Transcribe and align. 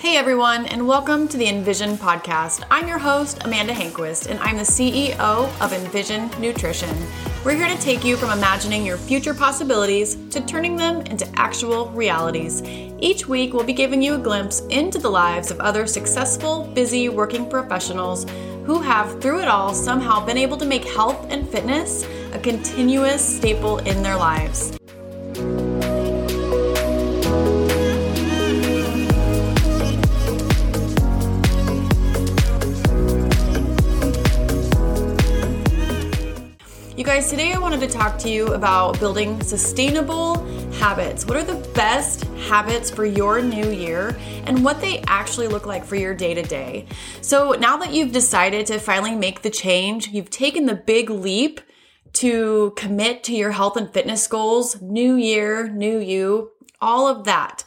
Hey 0.00 0.16
everyone, 0.16 0.64
and 0.64 0.88
welcome 0.88 1.28
to 1.28 1.36
the 1.36 1.46
Envision 1.46 1.98
podcast. 1.98 2.64
I'm 2.70 2.88
your 2.88 2.96
host, 2.96 3.36
Amanda 3.44 3.74
Hanquist, 3.74 4.30
and 4.30 4.38
I'm 4.38 4.56
the 4.56 4.62
CEO 4.62 5.18
of 5.60 5.72
Envision 5.74 6.30
Nutrition. 6.40 6.88
We're 7.44 7.54
here 7.54 7.68
to 7.68 7.82
take 7.82 8.02
you 8.02 8.16
from 8.16 8.30
imagining 8.30 8.86
your 8.86 8.96
future 8.96 9.34
possibilities 9.34 10.16
to 10.30 10.40
turning 10.40 10.74
them 10.74 11.02
into 11.02 11.28
actual 11.38 11.90
realities. 11.90 12.62
Each 12.62 13.28
week, 13.28 13.52
we'll 13.52 13.62
be 13.62 13.74
giving 13.74 14.00
you 14.00 14.14
a 14.14 14.18
glimpse 14.18 14.60
into 14.70 14.98
the 14.98 15.10
lives 15.10 15.50
of 15.50 15.60
other 15.60 15.86
successful, 15.86 16.64
busy 16.72 17.10
working 17.10 17.46
professionals 17.46 18.24
who 18.64 18.80
have, 18.80 19.20
through 19.20 19.40
it 19.42 19.48
all, 19.48 19.74
somehow 19.74 20.24
been 20.24 20.38
able 20.38 20.56
to 20.56 20.64
make 20.64 20.84
health 20.84 21.26
and 21.28 21.46
fitness 21.50 22.06
a 22.32 22.38
continuous 22.38 23.22
staple 23.36 23.76
in 23.80 24.02
their 24.02 24.16
lives. 24.16 24.78
Guys, 37.10 37.28
today 37.28 37.52
I 37.52 37.58
wanted 37.58 37.80
to 37.80 37.88
talk 37.88 38.18
to 38.18 38.30
you 38.30 38.54
about 38.54 39.00
building 39.00 39.42
sustainable 39.42 40.44
habits. 40.74 41.26
What 41.26 41.36
are 41.36 41.42
the 41.42 41.68
best 41.70 42.22
habits 42.46 42.88
for 42.88 43.04
your 43.04 43.42
new 43.42 43.68
year 43.68 44.16
and 44.44 44.64
what 44.64 44.80
they 44.80 45.00
actually 45.08 45.48
look 45.48 45.66
like 45.66 45.84
for 45.84 45.96
your 45.96 46.14
day 46.14 46.34
to 46.34 46.42
day? 46.42 46.86
So, 47.20 47.50
now 47.58 47.76
that 47.78 47.92
you've 47.92 48.12
decided 48.12 48.64
to 48.66 48.78
finally 48.78 49.16
make 49.16 49.42
the 49.42 49.50
change, 49.50 50.06
you've 50.06 50.30
taken 50.30 50.66
the 50.66 50.76
big 50.76 51.10
leap 51.10 51.60
to 52.12 52.74
commit 52.76 53.24
to 53.24 53.34
your 53.34 53.50
health 53.50 53.76
and 53.76 53.92
fitness 53.92 54.28
goals, 54.28 54.80
new 54.80 55.16
year, 55.16 55.66
new 55.66 55.98
you, 55.98 56.52
all 56.80 57.08
of 57.08 57.24
that. 57.24 57.64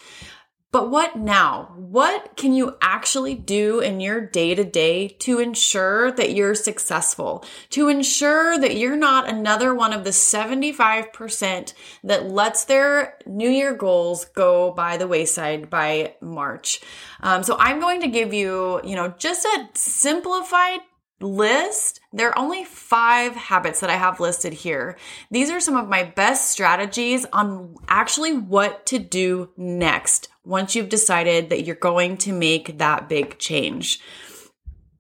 But 0.74 0.90
what 0.90 1.16
now? 1.16 1.72
What 1.76 2.36
can 2.36 2.52
you 2.52 2.78
actually 2.82 3.36
do 3.36 3.80
in 3.80 4.00
your 4.00 4.20
day 4.20 4.56
to 4.56 4.64
day 4.64 5.08
to 5.20 5.38
ensure 5.38 6.12
that 6.14 6.34
you're 6.34 6.56
successful? 6.56 7.46
To 7.70 7.90
ensure 7.90 8.58
that 8.58 8.76
you're 8.76 8.98
not 8.98 9.30
another 9.30 9.76
one 9.76 9.94
of 9.94 10.04
the 10.04 10.10
75% 10.10 11.74
that 12.04 12.28
lets 12.28 12.66
their 12.66 13.20
New 13.28 13.52
Year 13.52 13.76
goals 13.76 14.26
go 14.26 14.72
by 14.72 14.98
the 14.98 15.08
wayside 15.08 15.70
by 15.70 16.16
March. 16.22 16.82
Um, 17.20 17.44
so 17.44 17.56
I'm 17.60 17.80
going 17.80 18.02
to 18.02 18.08
give 18.08 18.34
you, 18.34 18.82
you 18.84 18.96
know, 18.96 19.14
just 19.20 19.46
a 19.46 19.70
simplified 19.76 20.80
list, 21.24 22.02
there 22.12 22.30
are 22.30 22.38
only 22.38 22.64
five 22.66 23.36
habits 23.36 23.80
that 23.80 23.90
I 23.90 23.96
have 23.96 24.20
listed 24.20 24.54
here. 24.54 24.98
These 25.32 25.50
are 25.50 25.60
some 25.60 25.76
of 25.76 25.90
my 25.90 26.04
best 26.04 26.52
strategies 26.52 27.26
on 27.34 27.76
actually 27.88 28.34
what 28.38 28.86
to 28.88 29.00
do 29.00 29.50
next 29.58 30.28
once 30.46 30.76
you've 30.76 30.90
decided 30.90 31.50
that 31.50 31.64
you're 31.64 31.76
going 31.76 32.18
to 32.18 32.34
make 32.34 32.78
that 32.78 33.10
big 33.10 33.40
change. 33.40 34.02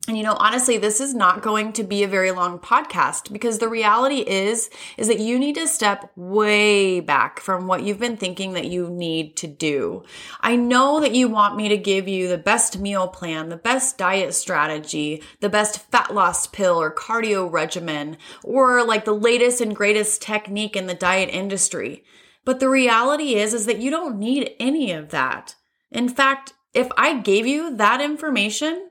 And 0.05 0.17
you 0.17 0.23
know, 0.23 0.35
honestly, 0.37 0.77
this 0.77 0.99
is 0.99 1.13
not 1.13 1.41
going 1.41 1.71
to 1.73 1.83
be 1.83 2.03
a 2.03 2.09
very 2.09 2.31
long 2.31 2.59
podcast 2.59 3.31
because 3.31 3.59
the 3.59 3.69
reality 3.69 4.17
is, 4.17 4.69
is 4.97 5.07
that 5.07 5.21
you 5.21 5.39
need 5.39 5.55
to 5.55 5.65
step 5.65 6.11
way 6.17 6.99
back 6.99 7.39
from 7.39 7.67
what 7.67 7.83
you've 7.83 8.01
been 8.01 8.17
thinking 8.17 8.51
that 8.53 8.65
you 8.65 8.89
need 8.89 9.37
to 9.37 9.47
do. 9.47 10.03
I 10.41 10.57
know 10.57 10.99
that 10.99 11.15
you 11.15 11.29
want 11.29 11.55
me 11.55 11.69
to 11.69 11.77
give 11.77 12.09
you 12.09 12.27
the 12.27 12.37
best 12.37 12.79
meal 12.79 13.07
plan, 13.07 13.47
the 13.47 13.55
best 13.55 13.97
diet 13.97 14.33
strategy, 14.33 15.23
the 15.39 15.47
best 15.47 15.89
fat 15.89 16.13
loss 16.13 16.47
pill 16.47 16.81
or 16.81 16.93
cardio 16.93 17.49
regimen, 17.49 18.17
or 18.43 18.83
like 18.83 19.05
the 19.05 19.13
latest 19.13 19.61
and 19.61 19.73
greatest 19.73 20.21
technique 20.21 20.75
in 20.75 20.87
the 20.87 20.93
diet 20.93 21.29
industry. 21.29 22.03
But 22.43 22.59
the 22.59 22.67
reality 22.67 23.35
is, 23.35 23.53
is 23.53 23.67
that 23.67 23.79
you 23.79 23.89
don't 23.89 24.19
need 24.19 24.51
any 24.59 24.91
of 24.91 25.11
that. 25.11 25.55
In 25.91 26.09
fact, 26.09 26.55
if 26.73 26.89
I 26.97 27.21
gave 27.21 27.47
you 27.47 27.73
that 27.77 28.01
information, 28.01 28.89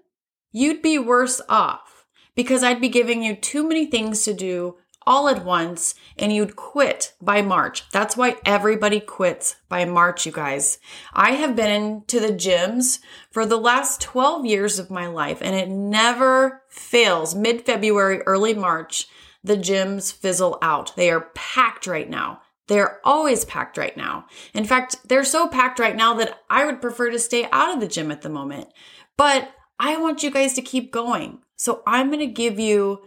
you'd 0.53 0.83
be 0.83 0.99
worse 0.99 1.41
off 1.49 2.07
because 2.35 2.63
I'd 2.63 2.81
be 2.81 2.89
giving 2.89 3.23
you 3.23 3.35
too 3.35 3.67
many 3.67 3.87
things 3.87 4.25
to 4.25 4.35
do 4.35 4.77
all 5.07 5.29
at 5.29 5.45
once 5.45 5.95
and 6.17 6.33
you'd 6.33 6.57
quit 6.57 7.15
by 7.21 7.43
March. 7.43 7.89
That's 7.91 8.17
why 8.17 8.37
everybody 8.45 9.01
quits 9.01 9.57
by 9.69 9.85
March, 9.85 10.27
you 10.27 10.33
guys. 10.33 10.79
I 11.13 11.33
have 11.33 11.57
been 11.57 12.05
to 12.07 12.21
the 12.21 12.33
gyms 12.33 13.01
for 13.31 13.45
the 13.45 13.59
last 13.59 14.01
12 14.01 14.47
years 14.47 14.79
of 14.79 14.91
my 14.91 15.07
life 15.07 15.39
and 15.43 15.57
it 15.57 15.69
never 15.69 16.63
fails. 16.69 17.35
Mid 17.35 17.63
February, 17.63 18.21
early 18.23 18.55
March, 18.55 19.07
the 19.43 19.57
gyms 19.57 20.13
fizzle 20.13 20.59
out. 20.63 20.95
They 20.97 21.11
are 21.11 21.31
packed 21.35 21.87
right 21.87 22.09
now. 22.09 22.41
They're 22.69 23.01
always 23.05 23.45
packed 23.45 23.77
right 23.77 23.97
now. 23.97 24.27
In 24.55 24.65
fact, 24.65 24.97
they're 25.09 25.25
so 25.25 25.49
packed 25.49 25.81
right 25.81 25.97
now 25.97 26.15
that 26.15 26.39
I 26.49 26.65
would 26.65 26.81
prefer 26.81 27.11
to 27.11 27.19
stay 27.19 27.49
out 27.51 27.75
of 27.75 27.81
the 27.81 27.89
gym 27.89 28.11
at 28.13 28.23
the 28.23 28.29
moment. 28.29 28.69
But 29.17 29.51
I 29.83 29.97
want 29.97 30.23
you 30.23 30.31
guys 30.31 30.55
to 30.55 30.63
keep 30.63 30.93
going. 30.93 31.41
So 31.57 31.83
I'm 31.89 32.07
going 32.07 32.21
to 32.21 32.27
give 32.27 32.61
you 32.61 33.03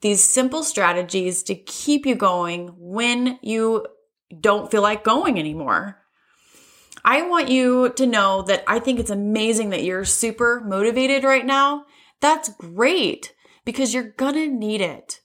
these 0.00 0.24
simple 0.24 0.62
strategies 0.62 1.42
to 1.44 1.54
keep 1.54 2.06
you 2.06 2.14
going 2.14 2.68
when 2.78 3.38
you 3.42 3.86
don't 4.40 4.70
feel 4.70 4.80
like 4.80 5.04
going 5.04 5.38
anymore. 5.38 6.00
I 7.04 7.22
want 7.22 7.50
you 7.50 7.90
to 7.96 8.06
know 8.06 8.40
that 8.42 8.64
I 8.66 8.78
think 8.78 8.98
it's 8.98 9.10
amazing 9.10 9.68
that 9.70 9.84
you're 9.84 10.06
super 10.06 10.62
motivated 10.64 11.24
right 11.24 11.44
now. 11.44 11.84
That's 12.22 12.48
great 12.54 13.34
because 13.66 13.92
you're 13.92 14.12
going 14.12 14.34
to 14.34 14.48
need 14.48 14.80
it. 14.80 15.20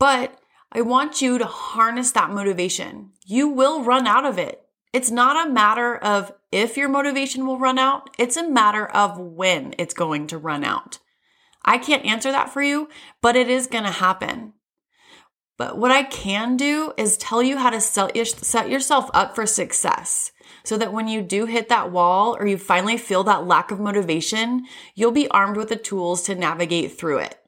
But 0.00 0.36
I 0.72 0.80
want 0.80 1.22
you 1.22 1.38
to 1.38 1.46
harness 1.46 2.10
that 2.12 2.30
motivation. 2.30 3.12
You 3.24 3.48
will 3.48 3.84
run 3.84 4.08
out 4.08 4.26
of 4.26 4.36
it. 4.36 4.62
It's 4.92 5.12
not 5.12 5.46
a 5.46 5.52
matter 5.52 5.96
of 5.96 6.32
if 6.52 6.76
your 6.76 6.88
motivation 6.88 7.46
will 7.46 7.58
run 7.58 7.78
out, 7.78 8.10
it's 8.18 8.36
a 8.36 8.48
matter 8.48 8.86
of 8.86 9.18
when 9.18 9.74
it's 9.78 9.94
going 9.94 10.26
to 10.28 10.38
run 10.38 10.64
out. 10.64 10.98
I 11.64 11.78
can't 11.78 12.04
answer 12.04 12.32
that 12.32 12.50
for 12.50 12.62
you, 12.62 12.88
but 13.20 13.36
it 13.36 13.48
is 13.48 13.66
going 13.66 13.84
to 13.84 13.90
happen. 13.90 14.54
But 15.56 15.76
what 15.76 15.90
I 15.90 16.04
can 16.04 16.56
do 16.56 16.94
is 16.96 17.18
tell 17.18 17.42
you 17.42 17.58
how 17.58 17.68
to 17.68 17.80
set 17.80 18.16
yourself 18.70 19.10
up 19.12 19.34
for 19.34 19.44
success 19.44 20.32
so 20.64 20.78
that 20.78 20.92
when 20.92 21.06
you 21.06 21.20
do 21.20 21.44
hit 21.44 21.68
that 21.68 21.92
wall 21.92 22.34
or 22.40 22.46
you 22.46 22.56
finally 22.56 22.96
feel 22.96 23.22
that 23.24 23.46
lack 23.46 23.70
of 23.70 23.78
motivation, 23.78 24.64
you'll 24.94 25.12
be 25.12 25.28
armed 25.28 25.58
with 25.58 25.68
the 25.68 25.76
tools 25.76 26.22
to 26.22 26.34
navigate 26.34 26.98
through 26.98 27.18
it. 27.18 27.38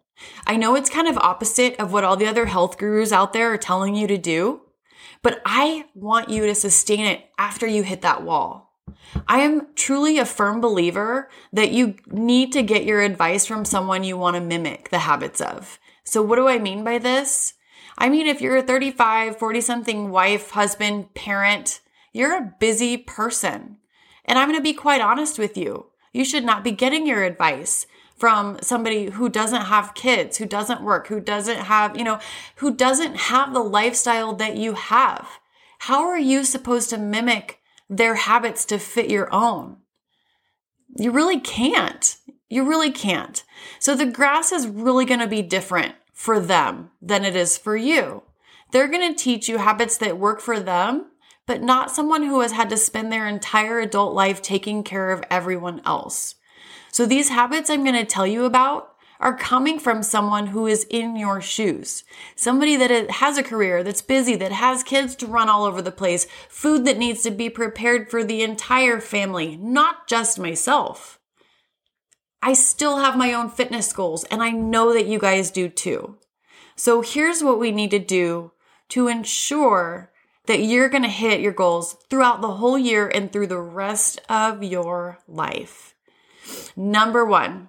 I 0.46 0.56
know 0.56 0.76
it's 0.76 0.90
kind 0.90 1.08
of 1.08 1.16
opposite 1.16 1.74
of 1.80 1.92
what 1.92 2.04
all 2.04 2.16
the 2.16 2.26
other 2.26 2.46
health 2.46 2.76
gurus 2.76 3.12
out 3.12 3.32
there 3.32 3.50
are 3.52 3.58
telling 3.58 3.94
you 3.94 4.06
to 4.06 4.19
do, 4.19 4.60
but 5.22 5.40
I 5.46 5.86
want 5.94 6.28
you 6.28 6.46
to 6.46 6.54
sustain 6.54 7.06
it 7.06 7.24
after 7.38 7.66
you 7.66 7.82
hit 7.82 8.02
that 8.02 8.22
wall. 8.22 8.61
I 9.26 9.41
am 9.41 9.69
truly 9.75 10.19
a 10.19 10.25
firm 10.25 10.60
believer 10.60 11.28
that 11.53 11.72
you 11.72 11.97
need 12.10 12.53
to 12.53 12.62
get 12.62 12.84
your 12.84 13.00
advice 13.00 13.47
from 13.47 13.65
someone 13.65 14.04
you 14.04 14.16
want 14.16 14.37
to 14.37 14.41
mimic 14.41 14.91
the 14.91 15.00
habits 15.00 15.41
of. 15.41 15.78
So, 16.04 16.22
what 16.22 16.37
do 16.37 16.48
I 16.48 16.59
mean 16.59 16.84
by 16.84 16.98
this? 16.98 17.54
I 17.98 18.09
mean, 18.09 18.26
if 18.26 18.41
you're 18.41 18.56
a 18.56 18.62
35, 18.62 19.38
40 19.38 19.60
something 19.60 20.10
wife, 20.10 20.50
husband, 20.50 21.15
parent, 21.15 21.81
you're 22.12 22.37
a 22.37 22.54
busy 22.59 22.97
person. 22.97 23.76
And 24.25 24.38
I'm 24.38 24.48
going 24.48 24.59
to 24.59 24.62
be 24.62 24.72
quite 24.75 25.00
honest 25.00 25.38
with 25.38 25.56
you. 25.56 25.87
You 26.12 26.25
should 26.25 26.44
not 26.44 26.64
be 26.64 26.70
getting 26.70 27.06
your 27.06 27.25
advice 27.25 27.87
from 28.16 28.59
somebody 28.62 29.10
who 29.10 29.28
doesn't 29.28 29.62
have 29.62 29.94
kids, 29.94 30.38
who 30.38 30.47
doesn't 30.47 30.82
work, 30.82 31.09
who 31.09 31.20
doesn't 31.20 31.59
have, 31.59 31.97
you 31.97 32.04
know, 32.04 32.19
who 32.56 32.75
doesn't 32.75 33.16
have 33.16 33.53
the 33.53 33.60
lifestyle 33.60 34.34
that 34.34 34.56
you 34.56 34.75
have. 34.75 35.41
How 35.81 36.03
are 36.04 36.19
you 36.19 36.44
supposed 36.44 36.91
to 36.91 36.99
mimic 36.99 37.61
their 37.97 38.14
habits 38.14 38.64
to 38.66 38.78
fit 38.78 39.10
your 39.10 39.32
own? 39.32 39.76
You 40.97 41.10
really 41.10 41.41
can't. 41.41 42.16
You 42.48 42.64
really 42.64 42.91
can't. 42.91 43.44
So 43.78 43.94
the 43.94 44.06
grass 44.06 44.53
is 44.53 44.66
really 44.66 45.04
going 45.04 45.20
to 45.20 45.26
be 45.26 45.42
different 45.42 45.94
for 46.12 46.41
them 46.41 46.91
than 47.00 47.25
it 47.25 47.36
is 47.36 47.56
for 47.56 47.76
you. 47.76 48.22
They're 48.72 48.88
going 48.88 49.14
to 49.14 49.22
teach 49.22 49.48
you 49.48 49.58
habits 49.58 49.98
that 49.98 50.19
work 50.19 50.41
for 50.41 50.58
them, 50.58 51.06
but 51.47 51.62
not 51.62 51.91
someone 51.91 52.22
who 52.22 52.41
has 52.41 52.52
had 52.52 52.70
to 52.70 52.76
spend 52.76 53.12
their 53.12 53.28
entire 53.28 53.81
adult 53.81 54.14
life 54.14 54.41
taking 54.41 54.82
care 54.82 55.10
of 55.10 55.25
everyone 55.31 55.82
else. 55.84 56.36
So 56.91 57.06
these 57.06 57.31
habits 57.31 57.69
I'm 57.69 57.84
going 57.84 57.96
to 57.96 58.05
tell 58.05 58.26
you 58.26 58.44
about 58.44 58.91
are 59.22 59.36
coming 59.36 59.78
from 59.78 60.02
someone 60.02 60.48
who 60.48 60.66
is 60.66 60.84
in 60.90 61.16
your 61.16 61.40
shoes. 61.40 62.02
Somebody 62.34 62.76
that 62.76 63.10
has 63.10 63.38
a 63.38 63.42
career, 63.42 63.84
that's 63.84 64.02
busy, 64.02 64.34
that 64.36 64.52
has 64.52 64.82
kids 64.82 65.14
to 65.16 65.26
run 65.26 65.48
all 65.48 65.64
over 65.64 65.80
the 65.80 65.92
place, 65.92 66.26
food 66.48 66.84
that 66.84 66.98
needs 66.98 67.22
to 67.22 67.30
be 67.30 67.48
prepared 67.48 68.10
for 68.10 68.24
the 68.24 68.42
entire 68.42 69.00
family, 69.00 69.56
not 69.56 70.08
just 70.08 70.40
myself. 70.40 71.20
I 72.42 72.54
still 72.54 72.98
have 72.98 73.16
my 73.16 73.32
own 73.32 73.48
fitness 73.48 73.92
goals 73.92 74.24
and 74.24 74.42
I 74.42 74.50
know 74.50 74.92
that 74.92 75.06
you 75.06 75.20
guys 75.20 75.52
do 75.52 75.68
too. 75.68 76.18
So 76.75 77.00
here's 77.00 77.44
what 77.44 77.60
we 77.60 77.70
need 77.70 77.92
to 77.92 78.00
do 78.00 78.50
to 78.88 79.06
ensure 79.06 80.10
that 80.46 80.64
you're 80.64 80.88
going 80.88 81.04
to 81.04 81.08
hit 81.08 81.40
your 81.40 81.52
goals 81.52 81.96
throughout 82.10 82.40
the 82.40 82.54
whole 82.54 82.76
year 82.76 83.06
and 83.06 83.32
through 83.32 83.46
the 83.46 83.60
rest 83.60 84.20
of 84.28 84.64
your 84.64 85.18
life. 85.28 85.94
Number 86.75 87.25
one, 87.25 87.68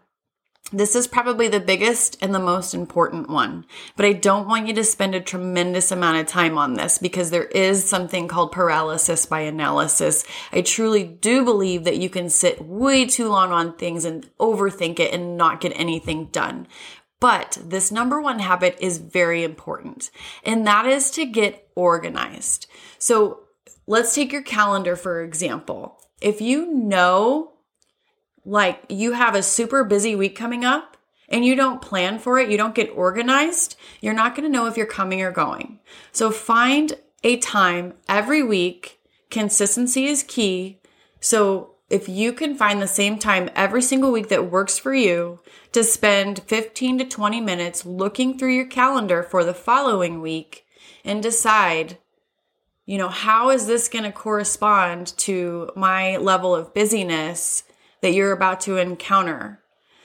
This 0.76 0.96
is 0.96 1.06
probably 1.08 1.48
the 1.48 1.60
biggest 1.60 2.18
and 2.20 2.34
the 2.34 2.40
most 2.40 2.74
important 2.74 3.30
one, 3.30 3.68
but 3.96 4.08
I 4.08 4.14
don't 4.14 4.48
want 4.48 4.68
you 4.68 4.74
to 4.74 4.84
spend 4.84 5.14
a 5.14 5.22
tremendous 5.22 5.92
amount 5.92 6.18
of 6.18 6.26
time 6.26 6.58
on 6.58 6.74
this 6.74 6.98
because 6.98 7.30
there 7.30 7.46
is 7.46 7.88
something 7.88 8.28
called 8.28 8.52
paralysis 8.52 9.28
by 9.28 9.42
analysis. 9.42 10.26
I 10.52 10.62
truly 10.62 11.04
do 11.04 11.46
believe 11.46 11.84
that 11.84 12.00
you 12.00 12.10
can 12.10 12.28
sit 12.28 12.60
way 12.60 13.06
too 13.06 13.30
long 13.30 13.52
on 13.52 13.78
things 13.78 14.04
and 14.04 14.28
overthink 14.40 15.00
it 15.00 15.14
and 15.14 15.38
not 15.38 15.62
get 15.62 15.74
anything 15.76 16.26
done. 16.32 16.68
But 17.20 17.60
this 17.64 17.92
number 17.92 18.20
one 18.20 18.40
habit 18.40 18.76
is 18.82 18.98
very 18.98 19.44
important, 19.44 20.10
and 20.44 20.66
that 20.66 20.88
is 20.88 21.12
to 21.12 21.28
get 21.28 21.68
organized. 21.76 22.66
So 22.98 23.42
let's 23.86 24.16
take 24.16 24.32
your 24.32 24.42
calendar 24.42 24.96
for 24.96 25.22
example. 25.22 26.00
If 26.20 26.42
you 26.42 26.66
know 26.74 27.53
like 28.46 28.84
you 28.90 29.14
have 29.14 29.36
a 29.36 29.44
super 29.44 29.84
busy 29.84 30.16
week 30.16 30.36
coming 30.36 30.66
up 30.66 30.98
and 31.30 31.46
you 31.46 31.56
don't 31.56 31.82
plan 31.82 32.20
for 32.20 32.38
it, 32.38 32.50
you 32.50 32.58
don't 32.58 32.76
get 32.76 32.90
organized, 32.92 33.76
you're 34.02 34.14
not 34.14 34.36
going 34.36 34.44
to 34.44 34.52
know 34.56 34.68
if 34.68 34.78
you're 34.78 34.86
coming 34.86 35.22
or 35.22 35.32
going. 35.32 35.80
So 36.12 36.32
find 36.32 36.94
a 37.24 37.38
time 37.38 37.94
every 38.08 38.44
week. 38.44 39.00
Consistency 39.30 40.06
is 40.06 40.24
key. 40.24 40.80
So 41.20 41.76
if 41.90 42.10
you 42.10 42.34
can 42.34 42.56
find 42.56 42.82
the 42.82 42.88
same 42.88 43.18
time 43.18 43.50
every 43.56 43.82
single 43.82 44.12
week 44.12 44.30
that 44.30 44.52
works 44.52 44.78
for 44.78 44.94
you 44.94 45.40
to 45.72 45.84
spend 45.84 46.44
15 46.44 47.00
to 47.00 47.06
20 47.06 47.42
minutes 47.42 47.86
looking 47.86 48.38
through 48.38 48.54
your 48.54 48.66
calendar 48.66 49.24
for 49.24 49.44
the 49.44 49.54
following 49.54 50.22
week 50.22 50.66
and 51.06 51.22
decide, 51.22 51.98
you 52.86 52.98
know, 52.98 53.10
how 53.10 53.50
is 53.50 53.68
this 53.68 53.88
going 53.88 54.06
to 54.06 54.12
correspond 54.12 55.16
to 55.18 55.72
my 55.76 56.18
level 56.18 56.56
of 56.56 56.74
busyness 56.74 57.64
that 58.04 58.14
you're 58.14 58.34
about 58.34 58.60
to 58.60 58.76
encounter. 58.76 59.62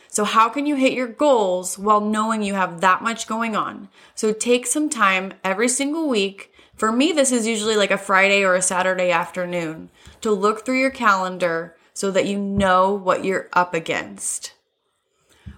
So, 0.06 0.24
how 0.24 0.48
can 0.48 0.66
you 0.66 0.76
hit 0.76 0.92
your 0.92 1.08
goals 1.08 1.76
while 1.76 2.00
knowing 2.00 2.42
you 2.42 2.54
have 2.54 2.80
that 2.80 3.02
much 3.02 3.26
going 3.26 3.56
on? 3.56 3.88
So, 4.14 4.32
take 4.32 4.66
some 4.66 4.88
time 4.88 5.34
every 5.42 5.68
single 5.68 6.08
week. 6.08 6.52
For 6.76 6.92
me, 6.92 7.12
this 7.12 7.32
is 7.32 7.46
usually 7.46 7.74
like 7.74 7.90
a 7.90 7.98
Friday 7.98 8.44
or 8.44 8.54
a 8.54 8.62
Saturday 8.62 9.10
afternoon 9.10 9.90
to 10.20 10.30
look 10.30 10.64
through 10.64 10.78
your 10.78 10.92
calendar 10.92 11.76
so 11.92 12.12
that 12.12 12.26
you 12.26 12.38
know 12.38 12.94
what 12.94 13.24
you're 13.24 13.48
up 13.52 13.74
against. 13.74 14.54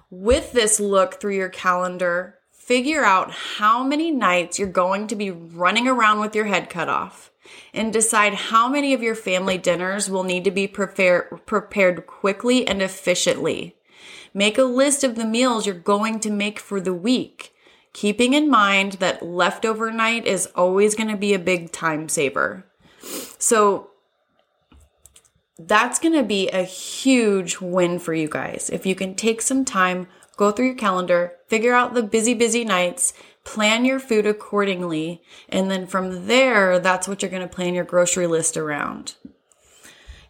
With 0.08 0.52
this 0.52 0.80
look 0.80 1.20
through 1.20 1.36
your 1.36 1.50
calendar, 1.50 2.38
figure 2.50 3.04
out 3.04 3.30
how 3.30 3.84
many 3.84 4.10
nights 4.10 4.58
you're 4.58 4.66
going 4.66 5.06
to 5.08 5.14
be 5.14 5.30
running 5.30 5.86
around 5.86 6.20
with 6.20 6.34
your 6.34 6.46
head 6.46 6.70
cut 6.70 6.88
off 6.88 7.29
and 7.72 7.92
decide 7.92 8.34
how 8.34 8.68
many 8.68 8.92
of 8.94 9.02
your 9.02 9.14
family 9.14 9.58
dinners 9.58 10.10
will 10.10 10.24
need 10.24 10.44
to 10.44 10.50
be 10.50 10.66
prepare, 10.66 11.22
prepared 11.46 12.06
quickly 12.06 12.66
and 12.66 12.82
efficiently. 12.82 13.76
Make 14.32 14.58
a 14.58 14.64
list 14.64 15.04
of 15.04 15.16
the 15.16 15.24
meals 15.24 15.66
you're 15.66 15.74
going 15.74 16.20
to 16.20 16.30
make 16.30 16.58
for 16.58 16.80
the 16.80 16.94
week, 16.94 17.52
keeping 17.92 18.32
in 18.32 18.48
mind 18.48 18.92
that 18.94 19.24
leftover 19.24 19.90
night 19.90 20.26
is 20.26 20.46
always 20.54 20.94
going 20.94 21.10
to 21.10 21.16
be 21.16 21.34
a 21.34 21.38
big 21.38 21.72
time 21.72 22.08
saver. 22.08 22.64
So, 23.38 23.90
that's 25.66 25.98
going 25.98 26.14
to 26.14 26.22
be 26.22 26.48
a 26.48 26.62
huge 26.62 27.60
win 27.60 27.98
for 27.98 28.14
you 28.14 28.28
guys. 28.28 28.70
If 28.72 28.86
you 28.86 28.94
can 28.94 29.14
take 29.14 29.42
some 29.42 29.64
time, 29.64 30.06
go 30.36 30.50
through 30.50 30.66
your 30.66 30.74
calendar, 30.74 31.34
figure 31.48 31.74
out 31.74 31.92
the 31.92 32.02
busy, 32.02 32.32
busy 32.32 32.64
nights, 32.64 33.12
plan 33.44 33.84
your 33.84 33.98
food 33.98 34.26
accordingly. 34.26 35.22
And 35.48 35.70
then 35.70 35.86
from 35.86 36.26
there, 36.26 36.78
that's 36.78 37.08
what 37.08 37.22
you're 37.22 37.30
going 37.30 37.46
to 37.46 37.54
plan 37.54 37.74
your 37.74 37.84
grocery 37.84 38.26
list 38.26 38.56
around. 38.56 39.14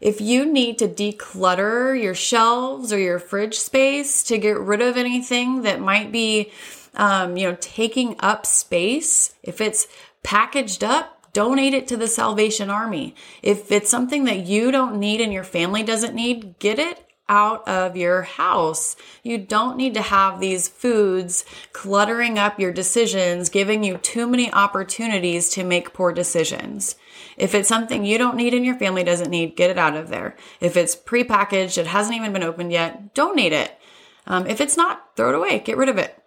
If 0.01 0.21
you 0.21 0.47
need 0.47 0.79
to 0.79 0.89
declutter 0.89 2.01
your 2.01 2.15
shelves 2.15 2.93
or 2.93 2.99
your 2.99 3.19
fridge 3.19 3.59
space 3.59 4.23
to 4.25 4.39
get 4.39 4.59
rid 4.59 4.81
of 4.81 4.97
anything 4.97 5.63
that 5.63 5.81
might 5.81 6.11
be, 6.11 6.53
um, 6.95 7.37
you 7.37 7.49
know, 7.49 7.57
taking 7.61 8.17
up 8.21 8.47
space, 8.47 9.35
if 9.43 9.61
it's 9.61 9.87
packaged 10.23 10.83
up, 10.83 11.33
donate 11.35 11.75
it 11.75 11.87
to 11.89 11.99
the 11.99 12.09
Salvation 12.09 12.71
Army. 12.71 13.15
If 13.43 13.71
it's 13.71 13.91
something 13.91 14.25
that 14.25 14.47
you 14.47 14.71
don't 14.71 14.99
need 14.99 15.21
and 15.21 15.33
your 15.33 15.45
family 15.45 15.83
doesn't 15.83 16.15
need, 16.15 16.59
get 16.59 16.79
it 16.79 17.10
out 17.31 17.67
of 17.67 17.97
your 17.97 18.23
house. 18.23 18.97
You 19.23 19.39
don't 19.39 19.77
need 19.77 19.95
to 19.95 20.03
have 20.03 20.41
these 20.41 20.69
foods 20.69 21.45
cluttering 21.73 22.39
up 22.39 22.59
your 22.59 22.73
decisions, 22.73 23.49
giving 23.49 23.85
you 23.85 23.97
too 23.97 24.27
many 24.27 24.53
opportunities 24.53 25.49
to 25.51 25.65
make 25.65 25.95
poor 25.95 26.13
decisions. 26.13 26.97
If 27.37 27.55
it's 27.55 27.69
something 27.69 28.05
you 28.05 28.19
don't 28.19 28.37
need 28.37 28.53
and 28.53 28.67
your 28.67 28.77
family 28.77 29.05
doesn't 29.05 29.31
need, 29.31 29.57
get 29.57 29.71
it 29.71 29.79
out 29.79 29.97
of 29.97 30.09
there. 30.09 30.37
If 30.61 30.77
it's 30.77 30.97
prepackaged, 30.97 31.79
it 31.79 31.87
hasn't 31.87 32.17
even 32.17 32.33
been 32.33 32.43
opened 32.43 32.73
yet, 32.73 33.15
donate 33.15 33.53
it. 33.53 33.79
Um, 34.27 34.47
if 34.47 34.61
it's 34.61 34.77
not, 34.77 35.17
throw 35.17 35.31
it 35.31 35.35
away, 35.37 35.61
get 35.61 35.77
rid 35.77 35.89
of 35.89 35.97
it. 35.97 36.20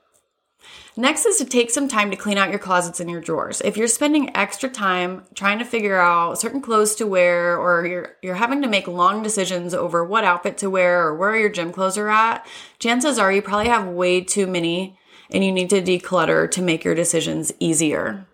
Next 0.95 1.25
is 1.25 1.37
to 1.37 1.45
take 1.45 1.71
some 1.71 1.87
time 1.87 2.11
to 2.11 2.15
clean 2.15 2.37
out 2.37 2.51
your 2.51 2.59
closets 2.59 2.99
and 2.99 3.09
your 3.09 3.19
drawers. 3.19 3.61
If 3.61 3.77
you're 3.77 3.87
spending 3.87 4.35
extra 4.35 4.69
time 4.69 5.23
trying 5.33 5.57
to 5.57 5.65
figure 5.65 5.99
out 5.99 6.39
certain 6.39 6.61
clothes 6.61 6.93
to 6.95 7.07
wear 7.07 7.57
or 7.57 7.87
you're 7.87 8.15
you're 8.21 8.35
having 8.35 8.61
to 8.61 8.67
make 8.67 8.87
long 8.87 9.23
decisions 9.23 9.73
over 9.73 10.05
what 10.05 10.23
outfit 10.23 10.57
to 10.59 10.69
wear 10.69 11.07
or 11.07 11.15
where 11.15 11.35
your 11.35 11.49
gym 11.49 11.71
clothes 11.71 11.97
are 11.97 12.09
at, 12.09 12.45
chances 12.77 13.17
are 13.17 13.31
you 13.31 13.41
probably 13.41 13.69
have 13.69 13.87
way 13.87 14.21
too 14.21 14.45
many 14.45 14.95
and 15.31 15.43
you 15.43 15.51
need 15.51 15.71
to 15.71 15.81
declutter 15.81 16.49
to 16.51 16.61
make 16.61 16.83
your 16.83 16.93
decisions 16.93 17.51
easier. 17.59 18.27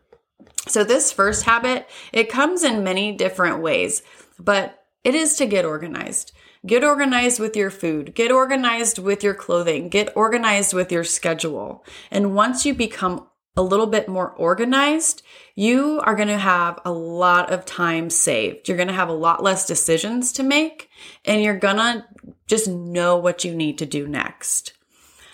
So 0.67 0.83
this 0.83 1.13
first 1.13 1.43
habit, 1.43 1.87
it 2.11 2.29
comes 2.29 2.63
in 2.63 2.83
many 2.83 3.13
different 3.13 3.61
ways, 3.61 4.03
but 4.37 4.83
it 5.05 5.15
is 5.15 5.35
to 5.35 5.45
get 5.45 5.63
organized. 5.63 6.33
Get 6.65 6.83
organized 6.83 7.39
with 7.39 7.55
your 7.55 7.69
food. 7.69 8.13
Get 8.13 8.31
organized 8.31 8.99
with 8.99 9.23
your 9.23 9.33
clothing. 9.33 9.87
Get 9.89 10.11
organized 10.15 10.73
with 10.73 10.91
your 10.91 11.05
schedule. 11.05 11.85
And 12.11 12.35
once 12.35 12.65
you 12.65 12.73
become 12.73 13.27
a 13.55 13.61
little 13.61 13.87
bit 13.87 14.07
more 14.07 14.31
organized, 14.31 15.21
you 15.55 16.01
are 16.03 16.15
going 16.15 16.27
to 16.27 16.37
have 16.37 16.79
a 16.85 16.91
lot 16.91 17.51
of 17.51 17.65
time 17.65 18.09
saved. 18.09 18.67
You're 18.67 18.77
going 18.77 18.87
to 18.89 18.93
have 18.93 19.09
a 19.09 19.13
lot 19.13 19.43
less 19.43 19.65
decisions 19.65 20.31
to 20.33 20.43
make 20.43 20.89
and 21.25 21.41
you're 21.41 21.57
going 21.57 21.77
to 21.77 22.05
just 22.47 22.67
know 22.67 23.17
what 23.17 23.43
you 23.43 23.55
need 23.55 23.77
to 23.77 23.85
do 23.85 24.07
next. 24.07 24.73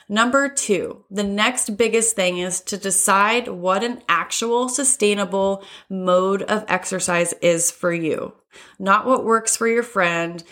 Number 0.08 0.50
two, 0.50 1.04
the 1.10 1.24
next 1.24 1.78
biggest 1.78 2.16
thing 2.16 2.38
is 2.38 2.62
to 2.62 2.78
decide 2.78 3.48
what 3.48 3.84
an 3.84 4.04
actual 4.08 4.70
sustainable 4.70 5.64
mode 5.90 6.44
of 6.44 6.64
exercise 6.68 7.34
is 7.42 7.72
for 7.72 7.92
you. 7.92 8.34
Not 8.78 9.06
what 9.08 9.26
works 9.26 9.58
for 9.58 9.68
your 9.68 9.84
friend, 9.84 10.44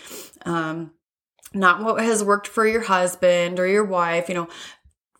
um, 0.45 0.91
not 1.53 1.83
what 1.83 2.03
has 2.03 2.23
worked 2.23 2.47
for 2.47 2.65
your 2.65 2.81
husband 2.81 3.59
or 3.59 3.67
your 3.67 3.85
wife, 3.85 4.27
you 4.27 4.33
know, 4.33 4.47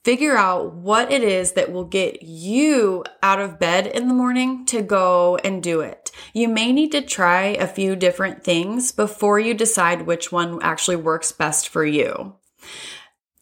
figure 0.04 0.36
out 0.36 0.74
what 0.74 1.12
it 1.12 1.24
is 1.24 1.54
that 1.54 1.72
will 1.72 1.86
get 1.86 2.24
you 2.24 3.04
out 3.22 3.40
of 3.40 3.60
bed 3.60 3.88
in 3.88 4.08
the 4.08 4.14
morning 4.14 4.66
to 4.66 4.82
go 4.82 5.38
and 5.38 5.64
do 5.64 5.80
it. 5.80 6.12
You 6.34 6.50
may 6.50 6.74
need 6.74 6.92
to 6.92 7.02
try 7.02 7.46
a 7.46 7.68
few 7.68 7.96
different 7.96 8.44
things 8.44 8.92
before 8.92 9.40
you 9.40 9.54
decide 9.54 10.02
which 10.02 10.32
one 10.32 10.62
actually 10.62 10.98
works 10.98 11.32
best 11.32 11.70
for 11.70 11.86
you. 11.86 12.36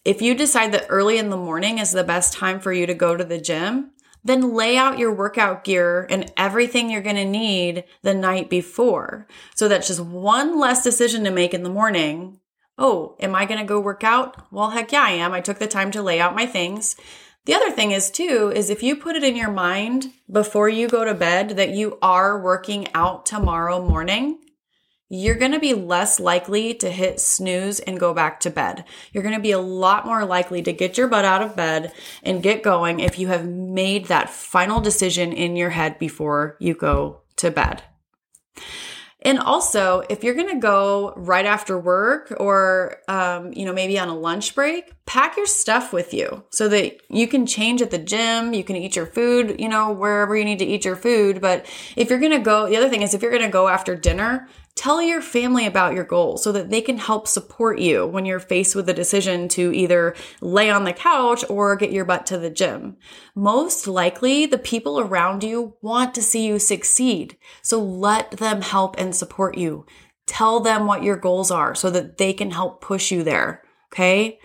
If 0.04 0.22
you 0.22 0.34
decide 0.34 0.72
that 0.72 0.88
early 0.90 1.20
in 1.20 1.30
the 1.30 1.38
morning 1.38 1.78
is 1.78 1.92
the 1.92 2.04
best 2.04 2.34
time 2.34 2.60
for 2.60 2.74
you 2.74 2.88
to 2.88 2.94
go 2.96 3.16
to 3.16 3.24
the 3.24 3.40
gym, 3.40 3.92
then 4.24 4.56
lay 4.56 4.76
out 4.76 4.98
your 4.98 5.14
workout 5.14 5.64
gear 5.64 6.08
and 6.10 6.32
everything 6.36 6.90
you're 6.90 7.02
going 7.02 7.16
to 7.18 7.26
need 7.26 7.84
the 8.02 8.16
night 8.16 8.50
before. 8.50 9.28
So 9.56 9.68
that's 9.68 9.88
just 9.88 10.00
one 10.00 10.60
less 10.60 10.84
decision 10.84 11.24
to 11.26 11.32
make 11.32 11.54
in 11.54 11.62
the 11.62 11.70
morning. 11.70 12.40
Oh, 12.80 13.16
am 13.20 13.36
I 13.36 13.46
going 13.46 13.60
to 13.60 13.66
go 13.66 13.80
work 13.80 14.04
out? 14.04 14.52
Well, 14.52 14.72
heck 14.72 14.92
yeah, 14.92 15.04
I 15.04 15.12
am. 15.12 15.34
I 15.34 15.42
took 15.42 15.60
the 15.60 15.68
time 15.68 15.92
to 15.92 16.02
lay 16.02 16.20
out 16.20 16.36
my 16.36 16.48
things. 16.48 16.96
The 17.46 17.54
other 17.54 17.70
thing 17.70 17.92
is 17.92 18.10
too, 18.10 18.52
is 18.56 18.72
if 18.72 18.82
you 18.82 18.96
put 18.96 19.16
it 19.16 19.24
in 19.24 19.36
your 19.36 19.52
mind 19.52 20.14
before 20.32 20.70
you 20.70 20.88
go 20.88 21.06
to 21.06 21.14
bed 21.14 21.58
that 21.58 21.76
you 21.76 22.00
are 22.02 22.42
working 22.42 22.88
out 22.96 23.28
tomorrow 23.28 23.88
morning, 23.88 24.40
you're 25.14 25.36
going 25.36 25.52
to 25.52 25.60
be 25.60 25.74
less 25.74 26.22
likely 26.22 26.74
to 26.74 26.90
hit 26.90 27.20
snooze 27.20 27.82
and 27.82 28.00
go 28.00 28.14
back 28.14 28.40
to 28.40 28.50
bed. 28.50 28.86
You're 29.12 29.24
going 29.24 29.36
to 29.36 29.42
be 29.42 29.52
a 29.52 29.60
lot 29.60 30.06
more 30.06 30.24
likely 30.24 30.62
to 30.62 30.72
get 30.72 30.98
your 30.98 31.10
butt 31.10 31.26
out 31.26 31.42
of 31.42 31.54
bed 31.54 31.92
and 32.24 32.42
get 32.42 32.64
going 32.64 33.02
if 33.02 33.20
you 33.20 33.28
have 33.28 33.46
made 33.46 34.06
that 34.06 34.30
final 34.30 34.80
decision 34.80 35.34
in 35.34 35.58
your 35.58 35.72
head 35.72 36.00
before 36.00 36.56
you 36.62 36.74
go 36.76 37.24
to 37.36 37.52
bed. 37.52 37.84
And 39.24 39.38
also, 39.38 40.02
if 40.10 40.24
you're 40.24 40.34
going 40.34 40.50
to 40.50 40.60
go 40.60 41.14
right 41.16 41.46
after 41.46 41.78
work 41.78 42.34
or, 42.40 42.98
um, 43.08 43.54
you 43.54 43.66
know, 43.66 43.74
maybe 43.74 44.00
on 44.00 44.08
a 44.08 44.18
lunch 44.18 44.56
break, 44.56 44.94
pack 45.06 45.38
your 45.38 45.46
stuff 45.46 45.94
with 45.94 46.12
you 46.14 46.46
so 46.50 46.68
that 46.70 47.02
you 47.10 47.28
can 47.28 47.46
change 47.46 47.82
at 47.84 47.92
the 47.92 48.00
gym. 48.00 48.54
You 48.54 48.64
can 48.64 48.78
eat 48.78 48.96
your 48.96 49.06
food, 49.06 49.60
you 49.60 49.70
know, 49.70 49.92
wherever 49.92 50.36
you 50.36 50.44
need 50.44 50.60
to 50.60 50.66
eat 50.66 50.86
your 50.86 50.96
food. 50.96 51.40
But 51.40 51.68
if 51.96 52.10
you're 52.10 52.20
going 52.20 52.32
to 52.32 52.40
go, 52.40 52.68
the 52.68 52.78
other 52.78 52.90
thing 52.90 53.04
is 53.04 53.14
if 53.14 53.22
you're 53.22 53.30
going 53.30 53.44
to 53.44 53.50
go 53.50 53.68
after 53.68 53.96
dinner, 53.96 54.48
Tell 54.76 55.02
your 55.02 55.22
family 55.22 55.66
about 55.66 55.94
your 55.94 56.06
goals 56.06 56.44
so 56.44 56.52
that 56.54 56.70
they 56.70 56.82
can 56.82 56.98
help 56.98 57.28
support 57.28 57.80
you 57.80 58.08
when 58.08 58.26
you're 58.26 58.40
faced 58.40 58.76
with 58.76 58.88
a 58.90 58.94
decision 58.94 59.48
to 59.50 59.74
either 59.74 60.16
lay 60.40 60.70
on 60.70 60.86
the 60.86 60.94
couch 60.94 61.44
or 61.50 61.76
get 61.76 61.92
your 61.92 62.06
butt 62.06 62.26
to 62.28 62.38
the 62.38 62.50
gym. 62.50 62.96
Most 63.36 63.86
likely, 63.86 64.46
the 64.46 64.58
people 64.58 65.00
around 65.00 65.44
you 65.44 65.76
want 65.82 66.16
to 66.16 66.22
see 66.22 66.48
you 66.48 66.58
succeed. 66.58 67.38
So 67.62 67.82
let 67.82 68.32
them 68.32 68.62
help 68.62 68.96
and 68.98 69.16
support 69.16 69.58
you. 69.58 69.86
Tell 70.26 70.62
them 70.62 70.88
what 70.88 71.04
your 71.04 71.18
goals 71.18 71.52
are 71.52 71.76
so 71.76 71.90
that 71.90 72.18
they 72.18 72.32
can 72.32 72.52
help 72.52 72.82
push 72.82 73.12
you 73.12 73.24
there. 73.24 73.64
Okay. 73.92 74.40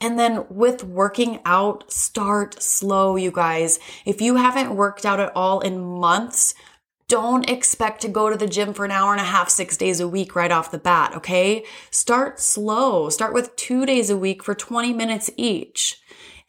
And 0.00 0.18
then 0.18 0.44
with 0.48 0.84
working 0.84 1.40
out, 1.44 1.90
start 1.92 2.62
slow, 2.62 3.16
you 3.16 3.32
guys. 3.32 3.78
If 4.04 4.20
you 4.20 4.36
haven't 4.36 4.76
worked 4.76 5.04
out 5.04 5.18
at 5.20 5.32
all 5.34 5.60
in 5.60 5.80
months, 5.80 6.54
don't 7.08 7.48
expect 7.48 8.02
to 8.02 8.08
go 8.08 8.28
to 8.28 8.36
the 8.36 8.46
gym 8.46 8.74
for 8.74 8.84
an 8.84 8.90
hour 8.90 9.12
and 9.12 9.20
a 9.20 9.24
half, 9.24 9.48
six 9.48 9.76
days 9.76 9.98
a 9.98 10.06
week 10.06 10.36
right 10.36 10.52
off 10.52 10.70
the 10.70 10.78
bat, 10.78 11.14
okay? 11.16 11.64
Start 11.90 12.38
slow. 12.38 13.08
Start 13.08 13.32
with 13.32 13.56
two 13.56 13.86
days 13.86 14.10
a 14.10 14.16
week 14.16 14.44
for 14.44 14.54
20 14.54 14.92
minutes 14.92 15.30
each. 15.36 16.00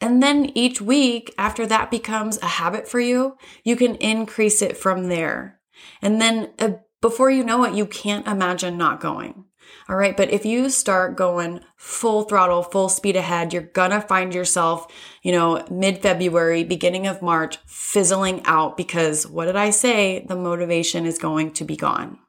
And 0.01 0.21
then 0.21 0.51
each 0.55 0.81
week, 0.81 1.33
after 1.37 1.65
that 1.67 1.89
becomes 1.89 2.37
a 2.41 2.47
habit 2.47 2.87
for 2.87 2.99
you, 2.99 3.37
you 3.63 3.75
can 3.75 3.95
increase 3.95 4.61
it 4.61 4.77
from 4.77 5.07
there. 5.07 5.59
And 6.01 6.21
then 6.21 6.51
uh, 6.59 6.71
before 7.01 7.31
you 7.31 7.43
know 7.43 7.63
it, 7.63 7.73
you 7.73 7.85
can't 7.85 8.27
imagine 8.27 8.77
not 8.77 8.99
going. 8.99 9.45
All 9.87 9.95
right. 9.95 10.15
But 10.15 10.29
if 10.29 10.45
you 10.45 10.69
start 10.69 11.15
going 11.15 11.61
full 11.75 12.23
throttle, 12.23 12.63
full 12.63 12.89
speed 12.89 13.15
ahead, 13.15 13.53
you're 13.53 13.63
going 13.63 13.91
to 13.91 14.01
find 14.01 14.33
yourself, 14.33 14.87
you 15.23 15.31
know, 15.31 15.65
mid 15.69 16.01
February, 16.01 16.63
beginning 16.63 17.07
of 17.07 17.21
March, 17.21 17.57
fizzling 17.65 18.41
out 18.45 18.77
because 18.77 19.25
what 19.25 19.45
did 19.45 19.55
I 19.55 19.71
say? 19.71 20.25
The 20.27 20.35
motivation 20.35 21.05
is 21.05 21.17
going 21.17 21.53
to 21.53 21.65
be 21.65 21.75
gone. 21.75 22.19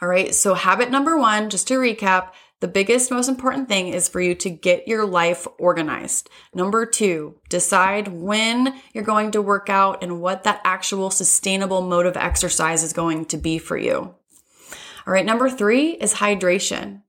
All 0.00 0.08
right. 0.08 0.34
So 0.34 0.54
habit 0.54 0.90
number 0.90 1.18
one, 1.18 1.50
just 1.50 1.68
to 1.68 1.78
recap, 1.78 2.30
the 2.60 2.68
biggest, 2.68 3.10
most 3.10 3.28
important 3.28 3.68
thing 3.68 3.88
is 3.88 4.08
for 4.08 4.20
you 4.20 4.34
to 4.36 4.50
get 4.50 4.86
your 4.86 5.06
life 5.06 5.46
organized. 5.58 6.28
Number 6.54 6.84
two, 6.84 7.36
decide 7.48 8.08
when 8.08 8.78
you're 8.92 9.02
going 9.02 9.30
to 9.30 9.40
work 9.40 9.70
out 9.70 10.02
and 10.02 10.20
what 10.20 10.44
that 10.44 10.60
actual 10.62 11.10
sustainable 11.10 11.80
mode 11.80 12.04
of 12.04 12.18
exercise 12.18 12.82
is 12.82 12.92
going 12.92 13.24
to 13.26 13.38
be 13.38 13.58
for 13.58 13.78
you. 13.78 14.14
All 15.06 15.12
right, 15.12 15.26
number 15.26 15.50
three 15.50 15.90
is 15.92 16.14
hydration. 16.14 17.02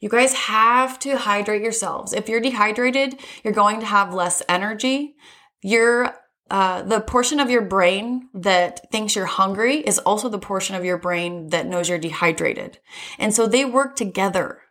You 0.00 0.08
guys 0.08 0.34
have 0.34 0.98
to 1.00 1.16
hydrate 1.16 1.62
yourselves. 1.62 2.12
If 2.12 2.28
you're 2.28 2.40
dehydrated, 2.40 3.20
you're 3.44 3.52
going 3.52 3.80
to 3.80 3.86
have 3.86 4.12
less 4.12 4.42
energy. 4.48 5.14
Your 5.62 6.16
uh, 6.50 6.82
the 6.82 7.00
portion 7.00 7.40
of 7.40 7.48
your 7.48 7.62
brain 7.62 8.28
that 8.34 8.90
thinks 8.90 9.16
you're 9.16 9.24
hungry 9.24 9.76
is 9.76 9.98
also 10.00 10.28
the 10.28 10.38
portion 10.38 10.74
of 10.74 10.84
your 10.84 10.98
brain 10.98 11.48
that 11.48 11.66
knows 11.66 11.88
you're 11.88 11.98
dehydrated. 11.98 12.78
And 13.18 13.32
so 13.32 13.46
they 13.46 13.64
work 13.64 13.96
together. 13.96 14.61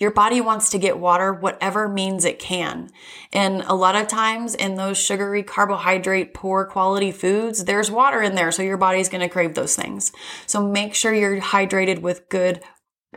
Your 0.00 0.10
body 0.10 0.40
wants 0.40 0.70
to 0.70 0.78
get 0.78 0.98
water 0.98 1.32
whatever 1.32 1.86
means 1.86 2.24
it 2.24 2.38
can. 2.38 2.90
And 3.34 3.62
a 3.66 3.74
lot 3.74 3.94
of 3.94 4.08
times 4.08 4.54
in 4.54 4.76
those 4.76 4.98
sugary, 4.98 5.42
carbohydrate, 5.42 6.32
poor 6.32 6.64
quality 6.64 7.12
foods, 7.12 7.66
there's 7.66 7.90
water 7.90 8.22
in 8.22 8.34
there. 8.34 8.50
So 8.50 8.62
your 8.62 8.78
body's 8.78 9.10
going 9.10 9.20
to 9.20 9.28
crave 9.28 9.54
those 9.54 9.76
things. 9.76 10.10
So 10.46 10.66
make 10.66 10.94
sure 10.94 11.12
you're 11.12 11.40
hydrated 11.40 12.00
with 12.00 12.30
good 12.30 12.62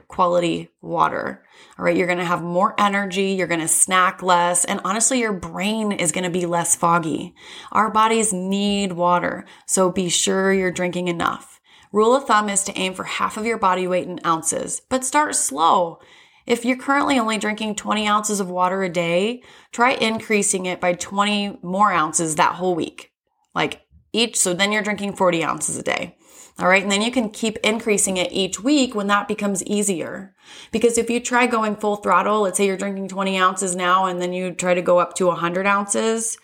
quality 0.09 0.71
water. 0.81 1.45
All 1.79 1.85
right. 1.85 1.95
You're 1.95 2.07
going 2.07 2.19
to 2.19 2.25
have 2.25 2.43
more 2.43 2.75
energy. 2.77 3.31
You're 3.31 3.47
going 3.47 3.61
to 3.61 3.67
snack 3.67 4.21
less. 4.21 4.65
And 4.65 4.81
honestly, 4.83 5.19
your 5.19 5.33
brain 5.33 5.93
is 5.93 6.11
going 6.11 6.25
to 6.25 6.29
be 6.29 6.45
less 6.45 6.75
foggy. 6.75 7.33
Our 7.71 7.91
bodies 7.91 8.33
need 8.33 8.91
water. 8.91 9.45
So 9.67 9.89
be 9.89 10.09
sure 10.09 10.51
you're 10.51 10.71
drinking 10.71 11.07
enough. 11.07 11.61
Rule 11.93 12.15
of 12.15 12.25
thumb 12.25 12.49
is 12.49 12.63
to 12.63 12.77
aim 12.77 12.93
for 12.93 13.03
half 13.03 13.37
of 13.37 13.45
your 13.45 13.59
body 13.59 13.87
weight 13.87 14.07
in 14.07 14.19
ounces, 14.25 14.81
but 14.89 15.05
start 15.05 15.35
slow. 15.35 15.99
If 16.45 16.65
you're 16.65 16.77
currently 16.77 17.17
only 17.17 17.37
drinking 17.37 17.75
20 17.75 18.07
ounces 18.07 18.39
of 18.39 18.49
water 18.49 18.83
a 18.83 18.89
day, 18.89 19.43
try 19.71 19.91
increasing 19.91 20.65
it 20.65 20.81
by 20.81 20.93
20 20.93 21.59
more 21.61 21.91
ounces 21.91 22.35
that 22.35 22.55
whole 22.55 22.75
week. 22.75 23.11
Like 23.55 23.81
each, 24.11 24.37
so 24.37 24.53
then 24.53 24.71
you're 24.71 24.83
drinking 24.83 25.15
40 25.15 25.43
ounces 25.43 25.77
a 25.77 25.83
day. 25.83 26.17
All 26.59 26.67
right. 26.67 26.83
And 26.83 26.91
then 26.91 27.01
you 27.01 27.11
can 27.11 27.29
keep 27.29 27.57
increasing 27.63 28.17
it 28.17 28.31
each 28.31 28.59
week 28.59 28.93
when 28.93 29.07
that 29.07 29.27
becomes 29.27 29.63
easier. 29.63 30.35
Because 30.71 30.99
if 30.99 31.09
you 31.09 31.19
try 31.19 31.47
going 31.47 31.75
full 31.75 31.95
throttle, 31.95 32.41
let's 32.41 32.57
say 32.57 32.67
you're 32.67 32.77
drinking 32.77 33.07
20 33.07 33.37
ounces 33.39 33.75
now 33.75 34.05
and 34.05 34.21
then 34.21 34.33
you 34.33 34.51
try 34.51 34.75
to 34.75 34.81
go 34.81 34.99
up 34.99 35.15
to 35.15 35.27
100 35.27 35.65
ounces, 35.65 36.37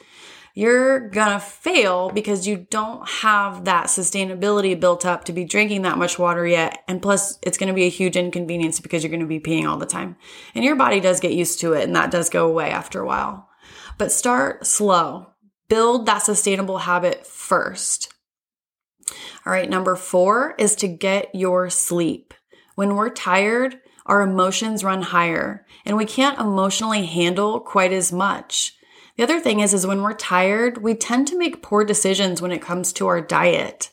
you're 0.59 1.07
gonna 1.07 1.39
fail 1.39 2.09
because 2.09 2.45
you 2.45 2.67
don't 2.69 3.07
have 3.07 3.63
that 3.63 3.85
sustainability 3.85 4.77
built 4.77 5.05
up 5.05 5.23
to 5.23 5.31
be 5.31 5.45
drinking 5.45 5.83
that 5.83 5.97
much 5.97 6.19
water 6.19 6.45
yet. 6.45 6.83
And 6.85 7.01
plus, 7.01 7.39
it's 7.43 7.57
gonna 7.57 7.73
be 7.73 7.85
a 7.85 7.89
huge 7.89 8.17
inconvenience 8.17 8.81
because 8.81 9.01
you're 9.01 9.11
gonna 9.11 9.25
be 9.25 9.39
peeing 9.39 9.65
all 9.65 9.77
the 9.77 9.85
time. 9.85 10.17
And 10.53 10.65
your 10.65 10.75
body 10.75 10.99
does 10.99 11.21
get 11.21 11.31
used 11.31 11.61
to 11.61 11.71
it, 11.71 11.85
and 11.85 11.95
that 11.95 12.11
does 12.11 12.29
go 12.29 12.45
away 12.45 12.71
after 12.71 12.99
a 12.99 13.05
while. 13.05 13.47
But 13.97 14.11
start 14.11 14.67
slow, 14.67 15.27
build 15.69 16.05
that 16.07 16.23
sustainable 16.23 16.79
habit 16.79 17.25
first. 17.25 18.13
All 19.45 19.53
right, 19.53 19.69
number 19.69 19.95
four 19.95 20.55
is 20.57 20.75
to 20.75 20.89
get 20.89 21.33
your 21.33 21.69
sleep. 21.69 22.33
When 22.75 22.97
we're 22.97 23.11
tired, 23.11 23.79
our 24.05 24.21
emotions 24.21 24.83
run 24.83 25.03
higher 25.03 25.65
and 25.85 25.95
we 25.95 26.03
can't 26.03 26.37
emotionally 26.37 27.05
handle 27.05 27.61
quite 27.61 27.93
as 27.93 28.11
much. 28.11 28.75
The 29.19 29.23
other 29.23 29.41
thing 29.41 29.59
is, 29.59 29.73
is 29.73 29.85
when 29.85 30.01
we're 30.01 30.13
tired, 30.13 30.77
we 30.77 30.95
tend 30.95 31.27
to 31.27 31.37
make 31.37 31.61
poor 31.61 31.83
decisions 31.83 32.41
when 32.41 32.53
it 32.53 32.61
comes 32.61 32.93
to 32.93 33.07
our 33.07 33.19
diet. 33.19 33.91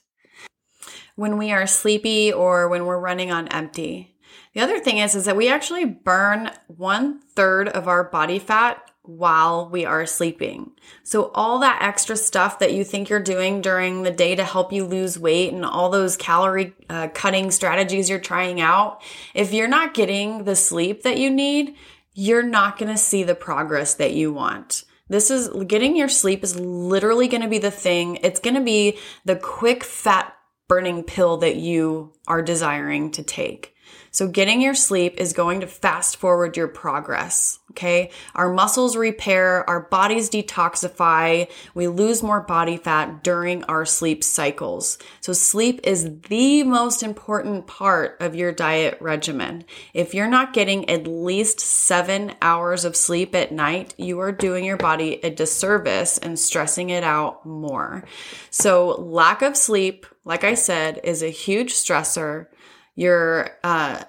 When 1.16 1.36
we 1.36 1.50
are 1.50 1.66
sleepy 1.66 2.32
or 2.32 2.68
when 2.68 2.86
we're 2.86 3.00
running 3.00 3.32
on 3.32 3.48
empty. 3.48 4.14
The 4.54 4.60
other 4.60 4.78
thing 4.78 4.98
is, 4.98 5.16
is 5.16 5.24
that 5.24 5.34
we 5.34 5.48
actually 5.48 5.84
burn 5.84 6.52
one 6.68 7.18
third 7.34 7.68
of 7.68 7.88
our 7.88 8.04
body 8.04 8.38
fat 8.38 8.88
while 9.02 9.68
we 9.68 9.84
are 9.84 10.06
sleeping. 10.06 10.70
So 11.02 11.32
all 11.34 11.58
that 11.58 11.82
extra 11.82 12.16
stuff 12.16 12.60
that 12.60 12.74
you 12.74 12.84
think 12.84 13.08
you're 13.08 13.18
doing 13.18 13.60
during 13.60 14.04
the 14.04 14.12
day 14.12 14.36
to 14.36 14.44
help 14.44 14.72
you 14.72 14.84
lose 14.84 15.18
weight 15.18 15.52
and 15.52 15.64
all 15.64 15.90
those 15.90 16.16
calorie 16.16 16.72
uh, 16.88 17.08
cutting 17.08 17.50
strategies 17.50 18.08
you're 18.08 18.20
trying 18.20 18.60
out, 18.60 19.02
if 19.34 19.52
you're 19.52 19.66
not 19.66 19.92
getting 19.92 20.44
the 20.44 20.54
sleep 20.54 21.02
that 21.02 21.18
you 21.18 21.30
need, 21.30 21.74
you're 22.14 22.44
not 22.44 22.78
going 22.78 22.92
to 22.92 22.96
see 22.96 23.24
the 23.24 23.34
progress 23.34 23.94
that 23.94 24.12
you 24.12 24.32
want. 24.32 24.84
This 25.08 25.30
is 25.30 25.48
getting 25.66 25.96
your 25.96 26.08
sleep 26.08 26.42
is 26.42 26.58
literally 26.58 27.28
going 27.28 27.42
to 27.42 27.48
be 27.48 27.58
the 27.58 27.70
thing. 27.70 28.16
It's 28.22 28.40
going 28.40 28.56
to 28.56 28.62
be 28.62 28.98
the 29.24 29.36
quick 29.36 29.84
fat 29.84 30.34
burning 30.68 31.04
pill 31.04 31.36
that 31.38 31.56
you 31.56 32.12
are 32.26 32.42
desiring 32.42 33.12
to 33.12 33.22
take. 33.22 33.75
So 34.10 34.28
getting 34.28 34.62
your 34.62 34.74
sleep 34.74 35.18
is 35.18 35.32
going 35.32 35.60
to 35.60 35.66
fast 35.66 36.16
forward 36.16 36.56
your 36.56 36.68
progress. 36.68 37.58
Okay. 37.72 38.10
Our 38.34 38.50
muscles 38.50 38.96
repair, 38.96 39.68
our 39.68 39.80
bodies 39.80 40.30
detoxify, 40.30 41.50
we 41.74 41.88
lose 41.88 42.22
more 42.22 42.40
body 42.40 42.78
fat 42.78 43.22
during 43.22 43.64
our 43.64 43.84
sleep 43.84 44.24
cycles. 44.24 44.96
So 45.20 45.34
sleep 45.34 45.80
is 45.84 46.20
the 46.28 46.62
most 46.62 47.02
important 47.02 47.66
part 47.66 48.16
of 48.20 48.34
your 48.34 48.52
diet 48.52 48.96
regimen. 49.02 49.64
If 49.92 50.14
you're 50.14 50.26
not 50.30 50.54
getting 50.54 50.88
at 50.88 51.06
least 51.06 51.60
seven 51.60 52.32
hours 52.40 52.86
of 52.86 52.96
sleep 52.96 53.34
at 53.34 53.52
night, 53.52 53.94
you 53.98 54.18
are 54.20 54.32
doing 54.32 54.64
your 54.64 54.78
body 54.78 55.20
a 55.22 55.28
disservice 55.28 56.16
and 56.16 56.38
stressing 56.38 56.88
it 56.88 57.04
out 57.04 57.44
more. 57.44 58.04
So 58.48 58.92
lack 58.92 59.42
of 59.42 59.54
sleep, 59.54 60.06
like 60.24 60.44
I 60.44 60.54
said, 60.54 61.00
is 61.04 61.22
a 61.22 61.28
huge 61.28 61.74
stressor 61.74 62.46
you're 62.96 63.50
uh, 63.62 64.02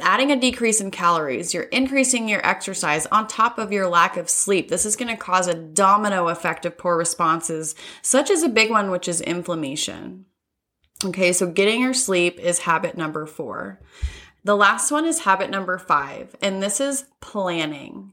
adding 0.00 0.30
a 0.30 0.36
decrease 0.38 0.80
in 0.80 0.90
calories, 0.90 1.54
you're 1.54 1.64
increasing 1.64 2.28
your 2.28 2.46
exercise 2.46 3.06
on 3.06 3.26
top 3.26 3.58
of 3.58 3.72
your 3.72 3.88
lack 3.88 4.16
of 4.16 4.30
sleep. 4.30 4.68
This 4.68 4.86
is 4.86 4.94
going 4.94 5.08
to 5.08 5.16
cause 5.16 5.48
a 5.48 5.54
domino 5.54 6.28
effect 6.28 6.64
of 6.64 6.78
poor 6.78 6.96
responses, 6.96 7.74
such 8.02 8.30
as 8.30 8.42
a 8.42 8.48
big 8.48 8.70
one, 8.70 8.90
which 8.90 9.08
is 9.08 9.20
inflammation. 9.20 10.26
Okay, 11.04 11.32
so 11.32 11.50
getting 11.50 11.80
your 11.80 11.94
sleep 11.94 12.38
is 12.38 12.60
habit 12.60 12.96
number 12.96 13.26
four. 13.26 13.80
The 14.44 14.56
last 14.56 14.92
one 14.92 15.04
is 15.04 15.20
habit 15.20 15.50
number 15.50 15.76
five, 15.76 16.36
and 16.40 16.62
this 16.62 16.80
is 16.80 17.06
planning. 17.26 18.12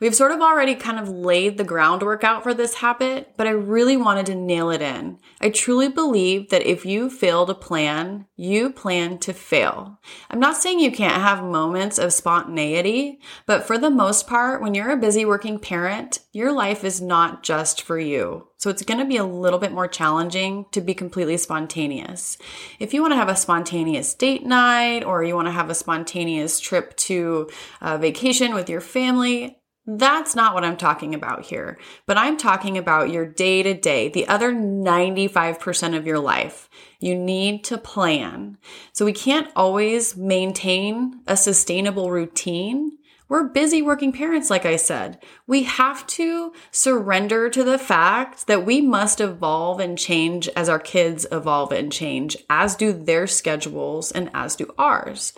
We've 0.00 0.14
sort 0.14 0.32
of 0.32 0.40
already 0.40 0.74
kind 0.74 0.98
of 0.98 1.08
laid 1.08 1.58
the 1.58 1.64
groundwork 1.64 2.24
out 2.24 2.42
for 2.42 2.54
this 2.54 2.76
habit, 2.76 3.34
but 3.36 3.46
I 3.46 3.50
really 3.50 3.96
wanted 3.96 4.26
to 4.26 4.34
nail 4.34 4.70
it 4.70 4.80
in. 4.80 5.18
I 5.38 5.50
truly 5.50 5.88
believe 5.88 6.48
that 6.48 6.66
if 6.66 6.86
you 6.86 7.10
fail 7.10 7.44
to 7.44 7.54
plan, 7.54 8.24
you 8.36 8.70
plan 8.70 9.18
to 9.18 9.34
fail. 9.34 10.00
I'm 10.30 10.40
not 10.40 10.56
saying 10.56 10.80
you 10.80 10.90
can't 10.90 11.20
have 11.20 11.44
moments 11.44 11.98
of 11.98 12.14
spontaneity, 12.14 13.20
but 13.44 13.64
for 13.64 13.76
the 13.76 13.90
most 13.90 14.26
part, 14.26 14.62
when 14.62 14.74
you're 14.74 14.90
a 14.90 14.96
busy 14.96 15.26
working 15.26 15.58
parent, 15.58 16.20
your 16.32 16.50
life 16.50 16.82
is 16.82 17.02
not 17.02 17.42
just 17.42 17.82
for 17.82 17.98
you. 17.98 18.48
So 18.56 18.70
it's 18.70 18.82
going 18.82 18.98
to 18.98 19.04
be 19.04 19.18
a 19.18 19.24
little 19.26 19.58
bit 19.58 19.72
more 19.72 19.86
challenging 19.86 20.64
to 20.72 20.80
be 20.80 20.94
completely 20.94 21.36
spontaneous. 21.36 22.38
If 22.78 22.94
you 22.94 23.02
want 23.02 23.12
to 23.12 23.16
have 23.18 23.28
a 23.28 23.36
spontaneous 23.36 24.14
date 24.14 24.46
night 24.46 25.04
or 25.04 25.22
you 25.22 25.34
want 25.34 25.48
to 25.48 25.52
have 25.52 25.68
a 25.68 25.74
spontaneous 25.74 26.58
trip 26.60 26.96
to 26.96 27.50
a 27.82 27.98
vacation 27.98 28.53
with 28.54 28.70
your 28.70 28.80
family, 28.80 29.58
that's 29.86 30.34
not 30.34 30.54
what 30.54 30.64
I'm 30.64 30.78
talking 30.78 31.14
about 31.14 31.44
here. 31.44 31.78
But 32.06 32.16
I'm 32.16 32.36
talking 32.36 32.78
about 32.78 33.10
your 33.10 33.26
day 33.26 33.62
to 33.62 33.74
day, 33.74 34.08
the 34.08 34.26
other 34.28 34.52
95% 34.52 35.96
of 35.96 36.06
your 36.06 36.18
life. 36.18 36.70
You 37.00 37.14
need 37.14 37.64
to 37.64 37.76
plan. 37.76 38.56
So 38.92 39.04
we 39.04 39.12
can't 39.12 39.50
always 39.54 40.16
maintain 40.16 41.20
a 41.26 41.36
sustainable 41.36 42.10
routine 42.10 42.98
we're 43.26 43.44
busy 43.44 43.80
working 43.80 44.12
parents, 44.12 44.50
like 44.50 44.66
I 44.66 44.76
said. 44.76 45.18
We 45.46 45.62
have 45.62 46.06
to 46.08 46.52
surrender 46.70 47.48
to 47.50 47.64
the 47.64 47.78
fact 47.78 48.46
that 48.46 48.66
we 48.66 48.82
must 48.82 49.20
evolve 49.20 49.80
and 49.80 49.98
change 49.98 50.46
as 50.48 50.68
our 50.68 50.78
kids 50.78 51.26
evolve 51.32 51.72
and 51.72 51.90
change, 51.90 52.36
as 52.50 52.76
do 52.76 52.92
their 52.92 53.26
schedules 53.26 54.12
and 54.12 54.30
as 54.34 54.56
do 54.56 54.72
ours. 54.76 55.32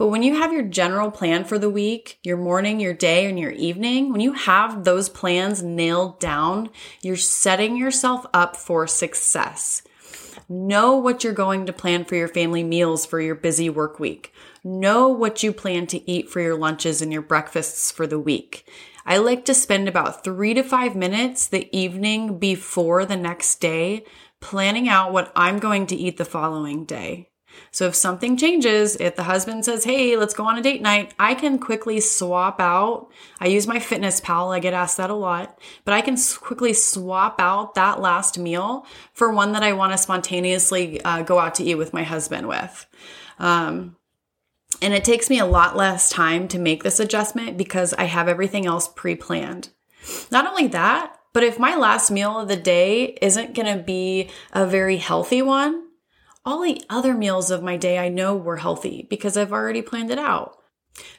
But 0.00 0.06
when 0.08 0.22
you 0.22 0.36
have 0.36 0.50
your 0.50 0.62
general 0.62 1.10
plan 1.10 1.44
for 1.44 1.58
the 1.58 1.68
week, 1.68 2.20
your 2.22 2.38
morning, 2.38 2.80
your 2.80 2.94
day, 2.94 3.26
and 3.26 3.38
your 3.38 3.50
evening, 3.50 4.10
when 4.10 4.22
you 4.22 4.32
have 4.32 4.84
those 4.84 5.10
plans 5.10 5.62
nailed 5.62 6.18
down, 6.18 6.70
you're 7.02 7.18
setting 7.18 7.76
yourself 7.76 8.24
up 8.32 8.56
for 8.56 8.86
success. 8.86 9.82
Know 10.48 10.96
what 10.96 11.22
you're 11.22 11.34
going 11.34 11.66
to 11.66 11.74
plan 11.74 12.06
for 12.06 12.14
your 12.16 12.28
family 12.28 12.64
meals 12.64 13.04
for 13.04 13.20
your 13.20 13.34
busy 13.34 13.68
work 13.68 14.00
week. 14.00 14.32
Know 14.64 15.08
what 15.08 15.42
you 15.42 15.52
plan 15.52 15.86
to 15.88 16.10
eat 16.10 16.30
for 16.30 16.40
your 16.40 16.56
lunches 16.56 17.02
and 17.02 17.12
your 17.12 17.20
breakfasts 17.20 17.90
for 17.90 18.06
the 18.06 18.18
week. 18.18 18.66
I 19.04 19.18
like 19.18 19.44
to 19.44 19.52
spend 19.52 19.86
about 19.86 20.24
three 20.24 20.54
to 20.54 20.62
five 20.62 20.96
minutes 20.96 21.46
the 21.46 21.68
evening 21.76 22.38
before 22.38 23.04
the 23.04 23.18
next 23.18 23.60
day 23.60 24.06
planning 24.40 24.88
out 24.88 25.12
what 25.12 25.30
I'm 25.36 25.58
going 25.58 25.86
to 25.88 25.94
eat 25.94 26.16
the 26.16 26.24
following 26.24 26.86
day. 26.86 27.29
So 27.70 27.86
if 27.86 27.94
something 27.94 28.36
changes, 28.36 28.96
if 28.96 29.16
the 29.16 29.22
husband 29.22 29.64
says, 29.64 29.84
Hey, 29.84 30.16
let's 30.16 30.34
go 30.34 30.44
on 30.44 30.58
a 30.58 30.62
date 30.62 30.82
night, 30.82 31.14
I 31.18 31.34
can 31.34 31.58
quickly 31.58 32.00
swap 32.00 32.60
out. 32.60 33.08
I 33.38 33.46
use 33.46 33.66
MyFitnessPal. 33.66 34.54
I 34.54 34.58
get 34.58 34.74
asked 34.74 34.96
that 34.96 35.10
a 35.10 35.14
lot, 35.14 35.58
but 35.84 35.94
I 35.94 36.00
can 36.00 36.16
quickly 36.40 36.72
swap 36.72 37.40
out 37.40 37.74
that 37.74 38.00
last 38.00 38.38
meal 38.38 38.86
for 39.12 39.32
one 39.32 39.52
that 39.52 39.62
I 39.62 39.72
want 39.72 39.92
to 39.92 39.98
spontaneously 39.98 41.00
uh, 41.02 41.22
go 41.22 41.38
out 41.38 41.54
to 41.56 41.64
eat 41.64 41.76
with 41.76 41.94
my 41.94 42.02
husband 42.02 42.48
with. 42.48 42.86
Um, 43.38 43.96
and 44.82 44.94
it 44.94 45.04
takes 45.04 45.30
me 45.30 45.38
a 45.38 45.46
lot 45.46 45.76
less 45.76 46.10
time 46.10 46.48
to 46.48 46.58
make 46.58 46.82
this 46.82 47.00
adjustment 47.00 47.56
because 47.56 47.92
I 47.94 48.04
have 48.04 48.28
everything 48.28 48.66
else 48.66 48.88
pre 48.88 49.14
planned. 49.14 49.70
Not 50.30 50.46
only 50.46 50.66
that, 50.68 51.16
but 51.32 51.44
if 51.44 51.58
my 51.58 51.76
last 51.76 52.10
meal 52.10 52.40
of 52.40 52.48
the 52.48 52.56
day 52.56 53.16
isn't 53.20 53.54
going 53.54 53.76
to 53.76 53.82
be 53.82 54.30
a 54.52 54.66
very 54.66 54.96
healthy 54.96 55.42
one, 55.42 55.89
all 56.44 56.62
the 56.62 56.82
other 56.88 57.14
meals 57.14 57.50
of 57.50 57.62
my 57.62 57.76
day 57.76 57.98
I 57.98 58.08
know 58.08 58.36
were 58.36 58.56
healthy 58.56 59.06
because 59.08 59.36
I've 59.36 59.52
already 59.52 59.82
planned 59.82 60.10
it 60.10 60.18
out. 60.18 60.56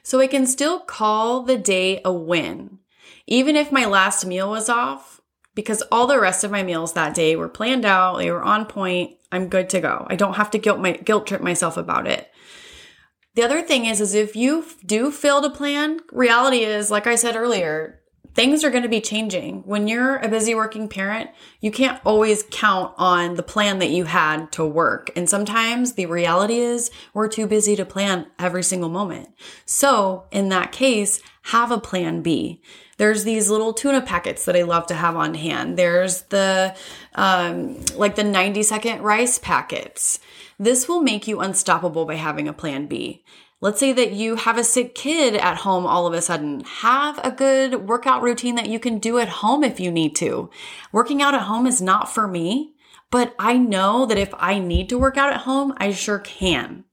So 0.03 0.19
I 0.19 0.27
can 0.27 0.45
still 0.45 0.79
call 0.79 1.43
the 1.43 1.57
day 1.57 2.01
a 2.03 2.11
win, 2.11 2.79
even 3.27 3.55
if 3.55 3.71
my 3.71 3.85
last 3.85 4.25
meal 4.25 4.49
was 4.49 4.69
off, 4.69 5.21
because 5.55 5.81
all 5.91 6.07
the 6.07 6.19
rest 6.19 6.43
of 6.43 6.51
my 6.51 6.63
meals 6.63 6.93
that 6.93 7.13
day 7.13 7.35
were 7.35 7.49
planned 7.49 7.85
out, 7.85 8.17
they 8.17 8.31
were 8.31 8.43
on 8.43 8.65
point. 8.65 9.17
I'm 9.31 9.47
good 9.47 9.69
to 9.69 9.79
go. 9.79 10.05
I 10.09 10.15
don't 10.15 10.35
have 10.35 10.51
to 10.51 10.57
guilt 10.57 10.79
my 10.79 10.93
guilt 10.93 11.27
trip 11.27 11.41
myself 11.41 11.77
about 11.77 12.07
it. 12.07 12.29
The 13.35 13.43
other 13.43 13.61
thing 13.61 13.85
is, 13.85 14.01
is 14.01 14.13
if 14.13 14.35
you 14.35 14.65
do 14.85 15.09
fail 15.09 15.41
to 15.41 15.49
plan, 15.49 16.01
reality 16.11 16.63
is, 16.63 16.91
like 16.91 17.07
I 17.07 17.15
said 17.15 17.37
earlier, 17.37 18.00
things 18.33 18.63
are 18.63 18.69
going 18.69 18.83
to 18.83 18.89
be 18.89 19.01
changing. 19.01 19.61
When 19.65 19.87
you're 19.87 20.17
a 20.17 20.29
busy 20.29 20.55
working 20.55 20.87
parent, 20.87 21.29
you 21.59 21.71
can't 21.71 21.99
always 22.05 22.45
count 22.49 22.93
on 22.97 23.35
the 23.35 23.43
plan 23.43 23.79
that 23.79 23.89
you 23.89 24.05
had 24.05 24.51
to 24.53 24.65
work. 24.65 25.11
And 25.15 25.29
sometimes 25.29 25.93
the 25.93 26.05
reality 26.05 26.59
is 26.59 26.91
we're 27.13 27.27
too 27.27 27.47
busy 27.47 27.75
to 27.75 27.85
plan 27.85 28.27
every 28.39 28.63
single 28.63 28.89
moment. 28.89 29.29
So 29.65 30.25
in 30.31 30.49
that 30.49 30.71
case, 30.71 31.21
have 31.45 31.71
a 31.71 31.79
plan 31.79 32.21
B. 32.21 32.61
There's 32.97 33.23
these 33.23 33.49
little 33.49 33.73
tuna 33.73 34.01
packets 34.01 34.45
that 34.45 34.55
I 34.55 34.61
love 34.61 34.85
to 34.87 34.93
have 34.93 35.15
on 35.15 35.33
hand. 35.33 35.75
There's 35.75 36.21
the, 36.23 36.75
um, 37.15 37.83
like 37.95 38.15
the 38.15 38.23
90 38.23 38.63
second 38.63 39.01
rice 39.01 39.39
packets. 39.39 40.19
This 40.59 40.87
will 40.87 41.01
make 41.01 41.27
you 41.27 41.39
unstoppable 41.39 42.05
by 42.05 42.15
having 42.15 42.47
a 42.47 42.53
plan 42.53 42.85
B. 42.85 43.23
Let's 43.63 43.79
say 43.79 43.93
that 43.93 44.13
you 44.13 44.37
have 44.37 44.57
a 44.57 44.63
sick 44.63 44.95
kid 44.95 45.35
at 45.35 45.57
home 45.57 45.85
all 45.85 46.07
of 46.07 46.13
a 46.13 46.21
sudden. 46.21 46.61
Have 46.61 47.19
a 47.23 47.29
good 47.29 47.87
workout 47.87 48.23
routine 48.23 48.55
that 48.55 48.69
you 48.69 48.79
can 48.79 48.97
do 48.97 49.19
at 49.19 49.29
home 49.29 49.63
if 49.63 49.79
you 49.79 49.91
need 49.91 50.15
to. 50.15 50.49
Working 50.91 51.21
out 51.21 51.35
at 51.35 51.43
home 51.43 51.67
is 51.67 51.79
not 51.79 52.11
for 52.11 52.27
me, 52.27 52.73
but 53.11 53.35
I 53.37 53.57
know 53.57 54.07
that 54.07 54.17
if 54.17 54.33
I 54.33 54.57
need 54.57 54.89
to 54.89 54.97
work 54.97 55.15
out 55.15 55.31
at 55.31 55.41
home, 55.41 55.75
I 55.77 55.91
sure 55.91 56.17
can. 56.17 56.85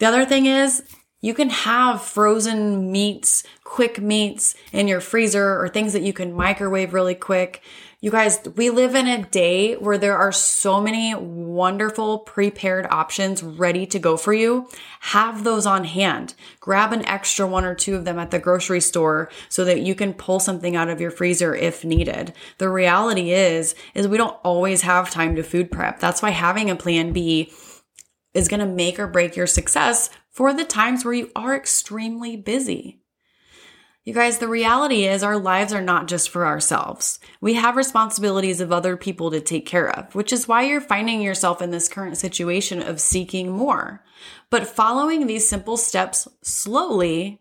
The 0.00 0.06
other 0.06 0.26
thing 0.26 0.44
is 0.44 0.82
you 1.22 1.32
can 1.32 1.48
have 1.48 2.02
frozen 2.02 2.92
meats, 2.92 3.42
quick 3.64 4.02
meats 4.02 4.54
in 4.72 4.86
your 4.86 5.00
freezer 5.00 5.58
or 5.58 5.68
things 5.68 5.94
that 5.94 6.02
you 6.02 6.12
can 6.12 6.34
microwave 6.34 6.92
really 6.92 7.14
quick. 7.14 7.62
You 8.02 8.10
guys, 8.10 8.40
we 8.56 8.70
live 8.70 8.94
in 8.94 9.06
a 9.06 9.26
day 9.26 9.74
where 9.74 9.98
there 9.98 10.16
are 10.16 10.32
so 10.32 10.80
many 10.80 11.14
wonderful 11.14 12.20
prepared 12.20 12.86
options 12.86 13.42
ready 13.42 13.84
to 13.84 13.98
go 13.98 14.16
for 14.16 14.32
you. 14.32 14.70
Have 15.00 15.44
those 15.44 15.66
on 15.66 15.84
hand. 15.84 16.32
Grab 16.60 16.94
an 16.94 17.04
extra 17.04 17.46
one 17.46 17.66
or 17.66 17.74
two 17.74 17.96
of 17.96 18.06
them 18.06 18.18
at 18.18 18.30
the 18.30 18.38
grocery 18.38 18.80
store 18.80 19.30
so 19.50 19.66
that 19.66 19.82
you 19.82 19.94
can 19.94 20.14
pull 20.14 20.40
something 20.40 20.76
out 20.76 20.88
of 20.88 20.98
your 20.98 21.10
freezer 21.10 21.54
if 21.54 21.84
needed. 21.84 22.32
The 22.56 22.70
reality 22.70 23.32
is, 23.32 23.74
is 23.92 24.08
we 24.08 24.16
don't 24.16 24.38
always 24.42 24.80
have 24.80 25.10
time 25.10 25.36
to 25.36 25.42
food 25.42 25.70
prep. 25.70 26.00
That's 26.00 26.22
why 26.22 26.30
having 26.30 26.70
a 26.70 26.76
plan 26.76 27.12
B 27.12 27.52
is 28.32 28.48
going 28.48 28.60
to 28.60 28.66
make 28.66 28.98
or 28.98 29.08
break 29.08 29.36
your 29.36 29.46
success 29.46 30.08
for 30.30 30.54
the 30.54 30.64
times 30.64 31.04
where 31.04 31.12
you 31.12 31.30
are 31.36 31.54
extremely 31.54 32.34
busy. 32.34 32.99
You 34.10 34.14
guys, 34.14 34.38
the 34.38 34.48
reality 34.48 35.06
is 35.06 35.22
our 35.22 35.38
lives 35.38 35.72
are 35.72 35.80
not 35.80 36.08
just 36.08 36.30
for 36.30 36.44
ourselves. 36.44 37.20
We 37.40 37.54
have 37.54 37.76
responsibilities 37.76 38.60
of 38.60 38.72
other 38.72 38.96
people 38.96 39.30
to 39.30 39.40
take 39.40 39.66
care 39.66 39.88
of, 39.88 40.16
which 40.16 40.32
is 40.32 40.48
why 40.48 40.64
you're 40.64 40.80
finding 40.80 41.22
yourself 41.22 41.62
in 41.62 41.70
this 41.70 41.88
current 41.88 42.16
situation 42.16 42.82
of 42.82 43.00
seeking 43.00 43.52
more. 43.52 44.02
But 44.50 44.66
following 44.66 45.28
these 45.28 45.48
simple 45.48 45.76
steps 45.76 46.26
slowly, 46.42 47.40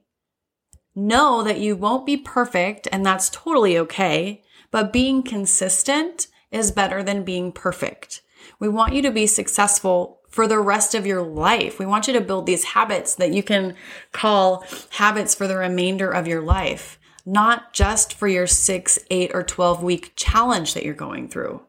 know 0.94 1.42
that 1.42 1.60
you 1.60 1.76
won't 1.76 2.06
be 2.06 2.18
perfect 2.18 2.88
and 2.92 3.04
that's 3.04 3.32
totally 3.32 3.76
okay. 3.80 4.44
But 4.70 4.94
being 4.94 5.24
consistent 5.24 6.28
is 6.52 6.70
better 6.70 7.02
than 7.02 7.24
being 7.24 7.52
perfect. 7.52 8.22
We 8.60 8.70
want 8.70 8.94
you 8.94 9.02
to 9.02 9.12
be 9.12 9.26
successful 9.26 10.19
for 10.30 10.48
the 10.48 10.60
rest 10.60 10.96
of 10.96 11.06
your 11.06 11.22
life. 11.22 11.80
We 11.80 11.86
want 11.86 12.08
you 12.08 12.14
to 12.14 12.22
build 12.22 12.46
these 12.46 12.64
habits 12.64 13.16
that 13.16 13.34
you 13.34 13.44
can 13.44 13.76
call 14.12 14.64
habits 14.92 15.36
for 15.36 15.48
the 15.48 15.58
remainder 15.58 16.10
of 16.10 16.28
your 16.28 16.42
life, 16.42 17.00
not 17.26 17.74
just 17.74 18.14
for 18.14 18.28
your 18.28 18.48
six, 18.48 19.00
eight, 19.10 19.32
or 19.34 19.44
12 19.44 19.84
week 19.84 20.14
challenge 20.16 20.74
that 20.74 20.84
you're 20.84 20.94
going 20.94 21.28
through. 21.28 21.62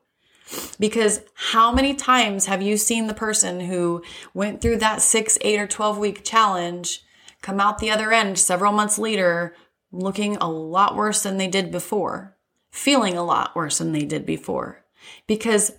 Because 0.79 1.21
how 1.35 1.73
many 1.73 1.95
times 1.95 2.47
have 2.47 2.61
you 2.61 2.77
seen 2.77 3.07
the 3.07 3.15
person 3.15 3.61
who 3.61 4.03
went 4.35 4.61
through 4.61 4.79
that 4.79 5.01
six, 5.01 5.39
eight, 5.43 5.61
or 5.61 5.67
12 5.67 5.99
week 5.99 6.25
challenge 6.25 7.03
come 7.41 7.61
out 7.61 7.79
the 7.79 7.91
other 7.91 8.13
end 8.13 8.39
several 8.39 8.73
months 8.73 8.99
later 8.99 9.55
looking 9.93 10.37
a 10.37 10.51
lot 10.51 10.97
worse 10.97 11.23
than 11.23 11.37
they 11.37 11.49
did 11.49 11.71
before, 11.71 12.37
feeling 12.71 13.17
a 13.17 13.25
lot 13.25 13.55
worse 13.55 13.79
than 13.79 13.93
they 13.93 14.05
did 14.05 14.27
before? 14.27 14.85
Because 15.27 15.73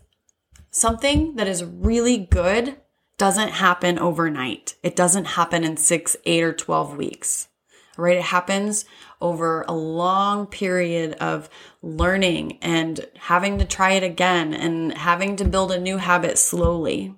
something 0.72 1.36
that 1.36 1.48
is 1.48 1.64
really 1.64 2.18
good 2.18 2.78
doesn't 3.18 3.50
happen 3.50 4.00
overnight. 4.00 4.76
It 4.82 4.96
doesn't 4.96 5.26
happen 5.26 5.64
in 5.64 5.78
six, 5.78 6.18
eight, 6.26 6.44
or 6.44 6.54
12 6.54 6.98
weeks, 6.98 7.50
right? 7.98 8.18
It 8.18 8.24
happens 8.24 8.86
over 9.22 9.64
a 9.68 9.74
long 9.74 10.48
period 10.48 11.14
of 11.20 11.50
learning 11.84 12.58
and 12.64 13.06
having 13.20 13.60
to 13.60 13.66
try 13.66 13.92
it 13.92 14.04
again 14.04 14.56
and 14.56 14.94
having 14.94 15.36
to 15.36 15.46
build 15.46 15.72
a 15.72 15.80
new 15.80 15.98
habit 15.98 16.40
slowly. 16.40 17.14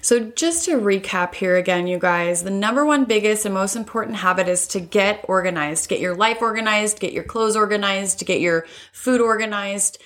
So, 0.00 0.20
just 0.20 0.66
to 0.66 0.78
recap 0.78 1.34
here 1.34 1.56
again, 1.56 1.86
you 1.86 1.98
guys, 1.98 2.42
the 2.42 2.50
number 2.50 2.84
one 2.84 3.06
biggest 3.06 3.46
and 3.46 3.54
most 3.54 3.74
important 3.74 4.18
habit 4.18 4.48
is 4.48 4.66
to 4.68 4.80
get 4.80 5.24
organized. 5.26 5.88
Get 5.88 5.98
your 5.98 6.14
life 6.14 6.42
organized, 6.42 7.00
get 7.00 7.14
your 7.14 7.24
clothes 7.24 7.56
organized, 7.56 8.24
get 8.26 8.40
your 8.40 8.66
food 8.92 9.20
organized, 9.20 9.98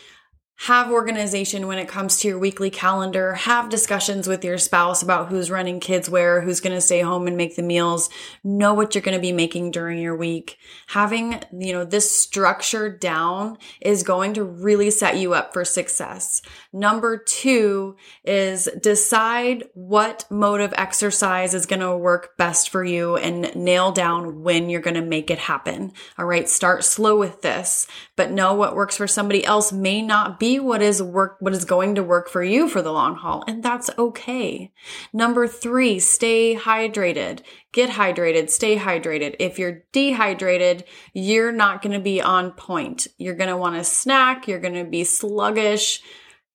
have 0.62 0.90
organization 0.90 1.68
when 1.68 1.78
it 1.78 1.86
comes 1.86 2.18
to 2.18 2.26
your 2.26 2.38
weekly 2.38 2.68
calendar, 2.68 3.34
have 3.34 3.68
discussions 3.68 4.26
with 4.26 4.44
your 4.44 4.58
spouse 4.58 5.02
about 5.02 5.28
who's 5.28 5.52
running 5.52 5.78
kids 5.78 6.10
where, 6.10 6.40
who's 6.40 6.58
going 6.60 6.74
to 6.74 6.80
stay 6.80 7.00
home 7.00 7.28
and 7.28 7.36
make 7.36 7.54
the 7.54 7.62
meals, 7.62 8.10
know 8.42 8.74
what 8.74 8.92
you're 8.92 9.02
going 9.02 9.16
to 9.16 9.22
be 9.22 9.30
making 9.30 9.70
during 9.70 9.98
your 9.98 10.16
week. 10.16 10.58
Having, 10.88 11.40
you 11.56 11.72
know, 11.72 11.84
this 11.84 12.10
structure 12.10 12.90
down 12.90 13.56
is 13.80 14.02
going 14.02 14.34
to 14.34 14.42
really 14.42 14.90
set 14.90 15.16
you 15.16 15.32
up 15.32 15.52
for 15.52 15.64
success. 15.64 16.42
Number 16.72 17.18
two 17.18 17.96
is 18.24 18.68
decide 18.82 19.62
what 19.74 20.24
mode 20.28 20.60
of 20.60 20.74
exercise 20.76 21.54
is 21.54 21.66
going 21.66 21.80
to 21.80 21.96
work 21.96 22.36
best 22.36 22.68
for 22.68 22.82
you 22.82 23.16
and 23.16 23.54
nail 23.54 23.92
down 23.92 24.42
when 24.42 24.68
you're 24.68 24.80
going 24.80 24.94
to 24.94 25.02
make 25.02 25.30
it 25.30 25.38
happen. 25.38 25.92
All 26.18 26.26
right. 26.26 26.48
Start 26.48 26.82
slow 26.82 27.16
with 27.16 27.42
this, 27.42 27.86
but 28.16 28.32
know 28.32 28.54
what 28.54 28.74
works 28.74 28.96
for 28.96 29.06
somebody 29.06 29.44
else 29.44 29.70
may 29.70 30.02
not 30.02 30.40
be 30.40 30.47
what 30.56 30.80
is 30.80 31.02
work, 31.02 31.36
what 31.40 31.52
is 31.52 31.64
going 31.64 31.96
to 31.96 32.02
work 32.02 32.28
for 32.28 32.42
you 32.42 32.68
for 32.68 32.80
the 32.80 32.92
long 32.92 33.16
haul. 33.16 33.44
And 33.46 33.62
that's 33.62 33.90
okay. 33.98 34.72
Number 35.12 35.46
three, 35.46 35.98
stay 35.98 36.56
hydrated. 36.56 37.40
Get 37.72 37.90
hydrated, 37.90 38.48
stay 38.48 38.76
hydrated. 38.76 39.36
If 39.38 39.58
you're 39.58 39.82
dehydrated, 39.92 40.84
you're 41.12 41.52
not 41.52 41.82
going 41.82 41.92
to 41.92 42.02
be 42.02 42.22
on 42.22 42.52
point. 42.52 43.08
You're 43.18 43.34
going 43.34 43.50
to 43.50 43.56
want 43.56 43.76
to 43.76 43.84
snack. 43.84 44.48
You're 44.48 44.60
going 44.60 44.82
to 44.82 44.88
be 44.88 45.04
sluggish 45.04 46.02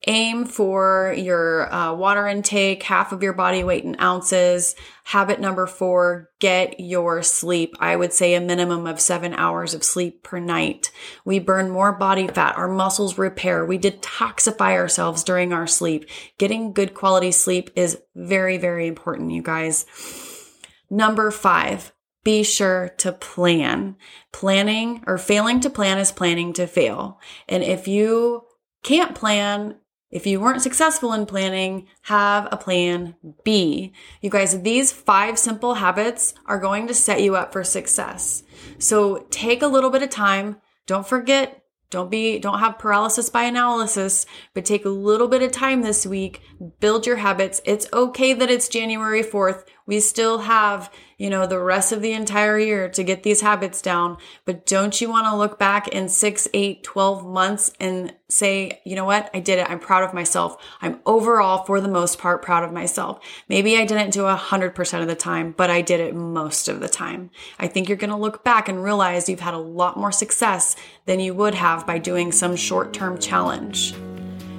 aim 0.06 0.46
for 0.46 1.14
your 1.18 1.74
uh, 1.74 1.94
water 1.94 2.28
intake, 2.28 2.84
half 2.84 3.12
of 3.12 3.24
your 3.24 3.34
body 3.34 3.64
weight 3.64 3.84
in 3.84 4.00
ounces. 4.00 4.76
Habit 5.06 5.40
number 5.40 5.68
four, 5.68 6.30
get 6.40 6.80
your 6.80 7.24
sleep. 7.24 7.76
I 7.80 7.96
would 7.96 8.14
say 8.14 8.34
a 8.34 8.42
minimum 8.42 8.88
of 8.88 9.00
seven 9.00 9.34
hours 9.34 9.74
of 9.74 9.84
sleep 9.84 10.24
per 10.24 10.40
night. 10.40 10.92
We 11.26 11.40
burn 11.40 11.70
more 11.70 11.94
body 11.94 12.28
fat, 12.28 12.58
our 12.58 12.68
muscles 12.68 13.18
repair, 13.18 13.66
we 13.66 13.80
detoxify 13.80 14.74
ourselves 14.74 15.24
during 15.24 15.54
our 15.54 15.68
sleep. 15.68 16.06
Getting 16.38 16.74
good 16.74 16.94
quality 16.94 17.32
sleep 17.32 17.70
is 17.76 18.00
very, 18.16 18.58
very 18.58 18.88
important, 18.88 19.32
you 19.32 19.42
guys. 19.42 19.86
Number 20.90 21.32
five, 21.32 21.92
be 22.24 22.44
sure 22.44 22.90
to 23.00 23.12
plan. 23.12 23.96
Planning 24.32 25.04
or 25.08 25.18
failing 25.18 25.60
to 25.62 25.70
plan 25.70 25.98
is 25.98 26.12
planning 26.12 26.54
to 26.54 26.68
fail. 26.68 27.20
And 27.50 27.64
if 27.64 27.88
you 27.88 28.46
can't 28.84 29.16
plan, 29.16 29.76
if 30.14 30.28
you 30.28 30.40
weren't 30.40 30.62
successful 30.62 31.12
in 31.12 31.26
planning, 31.26 31.88
have 32.04 32.48
a 32.52 32.58
plan 32.58 33.16
B. 33.44 33.94
You 34.22 34.30
guys, 34.30 34.62
these 34.62 34.92
five 34.92 35.40
simple 35.40 35.74
habits 35.74 36.36
are 36.46 36.60
going 36.60 36.86
to 36.86 36.94
set 36.94 37.24
you 37.24 37.36
up 37.36 37.52
for 37.52 37.64
success. 37.64 38.44
So 38.78 39.26
take 39.32 39.64
a 39.64 39.68
little 39.68 39.90
bit 39.90 40.04
of 40.04 40.12
time. 40.12 40.58
Don't 40.86 41.08
forget 41.08 41.64
don't 41.94 42.10
be, 42.10 42.40
don't 42.40 42.58
have 42.58 42.80
paralysis 42.80 43.30
by 43.30 43.44
analysis, 43.44 44.26
but 44.56 44.66
take 44.66 44.84
a 44.84 44.90
little 44.90 45.28
bit 45.28 45.44
of 45.44 45.52
time 45.52 45.84
this 45.84 46.08
week, 46.08 46.42
build 46.80 47.06
your 47.06 47.18
habits. 47.18 47.62
It's 47.66 47.86
okay 47.94 48.34
that 48.34 48.50
it's 48.50 48.68
January 48.68 49.22
4th. 49.22 49.66
We 49.86 50.00
still 50.00 50.40
have, 50.40 50.92
you 51.18 51.30
know, 51.30 51.46
the 51.46 51.60
rest 51.60 51.92
of 51.92 52.02
the 52.02 52.14
entire 52.14 52.58
year 52.58 52.90
to 52.90 53.04
get 53.04 53.24
these 53.24 53.42
habits 53.42 53.82
down. 53.82 54.18
But 54.46 54.66
don't 54.66 55.00
you 55.00 55.10
want 55.10 55.28
to 55.28 55.36
look 55.36 55.60
back 55.60 55.88
in 55.90 56.10
six, 56.10 56.48
eight, 56.54 56.84
12 56.84 57.26
months 57.26 57.72
and 57.80 58.14
say, 58.30 58.82
you 58.86 58.96
know 58.96 59.06
what? 59.06 59.30
I 59.34 59.40
did 59.40 59.60
it. 59.60 59.70
I'm 59.70 59.80
proud 59.80 60.04
of 60.04 60.14
myself. 60.14 60.58
I'm 60.82 61.00
overall, 61.06 61.66
for 61.66 61.82
the 61.82 61.88
most 61.88 62.18
part, 62.18 62.42
proud 62.42 62.64
of 62.64 62.72
myself. 62.72 63.20
Maybe 63.50 63.78
I 63.78 63.86
didn't 63.86 64.12
do 64.14 64.26
a 64.26 64.36
hundred 64.36 64.74
percent 64.74 65.04
of 65.04 65.10
the 65.10 65.16
time, 65.16 65.54
but 65.56 65.70
I 65.70 65.82
did 65.82 66.00
it 66.00 66.16
most 66.16 66.68
of 66.68 66.80
the 66.80 66.90
time. 66.90 67.30
I 67.60 67.68
think 67.68 67.88
you're 67.88 67.98
going 67.98 68.10
to 68.10 68.16
look 68.16 68.44
back 68.44 68.68
and 68.68 68.84
realize 68.84 69.28
you've 69.28 69.40
had 69.40 69.54
a 69.54 69.60
lot 69.60 69.98
more 69.98 70.12
success 70.12 70.76
than 71.06 71.20
you 71.20 71.34
would 71.34 71.56
have 71.56 71.86
by 71.86 71.98
doing 71.98 72.32
some 72.32 72.56
short 72.56 72.94
term 72.94 73.20
challenge. 73.20 73.94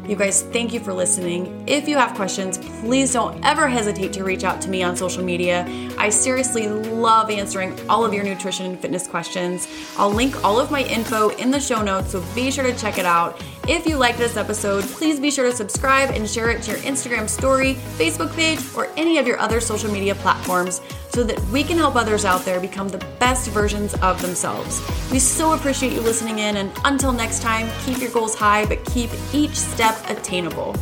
You 0.07 0.17
guys, 0.17 0.43
thank 0.43 0.75
you 0.75 0.81
for 0.81 0.93
listening. 0.93 1.65
If 1.67 1.89
you 1.89 1.97
have 1.97 2.15
questions, 2.15 2.59
please 2.81 3.15
don't 3.15 3.43
ever 3.43 3.67
hesitate 3.67 4.13
to 4.13 4.23
reach 4.23 4.45
out 4.45 4.61
to 4.61 4.69
me 4.69 4.83
on 4.83 4.97
social 4.97 5.25
media. 5.25 5.67
I 5.97 6.11
seriously 6.11 6.69
love 6.69 7.31
answering 7.31 7.75
all 7.89 8.05
of 8.05 8.13
your 8.13 8.23
nutrition 8.23 8.67
and 8.67 8.79
fitness 8.79 9.09
questions. 9.09 9.67
I'll 9.97 10.11
link 10.11 10.45
all 10.45 10.61
of 10.61 10.71
my 10.71 10.83
info 10.83 11.31
in 11.31 11.51
the 11.51 11.59
show 11.59 11.81
notes, 11.81 12.11
so 12.11 12.23
be 12.35 12.51
sure 12.51 12.65
to 12.65 12.77
check 12.77 12.99
it 12.99 13.07
out. 13.07 13.43
If 13.67 13.87
you 13.87 13.97
like 13.97 14.19
this 14.19 14.37
episode, 14.37 14.85
please 14.85 15.19
be 15.19 15.31
sure 15.31 15.51
to 15.51 15.57
subscribe 15.57 16.11
and 16.11 16.29
share 16.29 16.51
it 16.51 16.63
to 16.65 16.73
your 16.73 16.81
Instagram 16.81 17.27
story, 17.27 17.77
Facebook 17.97 18.35
page, 18.37 18.61
or 18.77 18.91
any 18.99 19.17
of 19.17 19.27
your 19.27 19.39
other 19.39 19.59
social 19.59 19.91
media 19.91 20.15
platforms 20.17 20.83
so 21.15 21.23
that 21.23 21.41
we 21.51 21.63
can 21.63 21.77
help 21.79 21.95
others 21.95 22.25
out 22.25 22.45
there 22.45 22.59
become 22.59 22.89
the 22.89 22.99
best 23.21 23.49
versions 23.51 23.95
of 24.03 24.21
themselves. 24.21 24.81
We 25.13 25.21
so 25.21 25.53
appreciate 25.53 25.93
you 25.93 26.01
listening 26.01 26.41
in, 26.41 26.57
and 26.57 26.73
until 26.85 27.13
next 27.13 27.41
time, 27.41 27.71
keep 27.85 27.99
your 27.99 28.11
goals 28.11 28.35
high, 28.35 28.67
but 28.67 28.85
keep 28.85 29.11
each 29.33 29.55
step 29.55 29.97
attainable. 30.11 30.75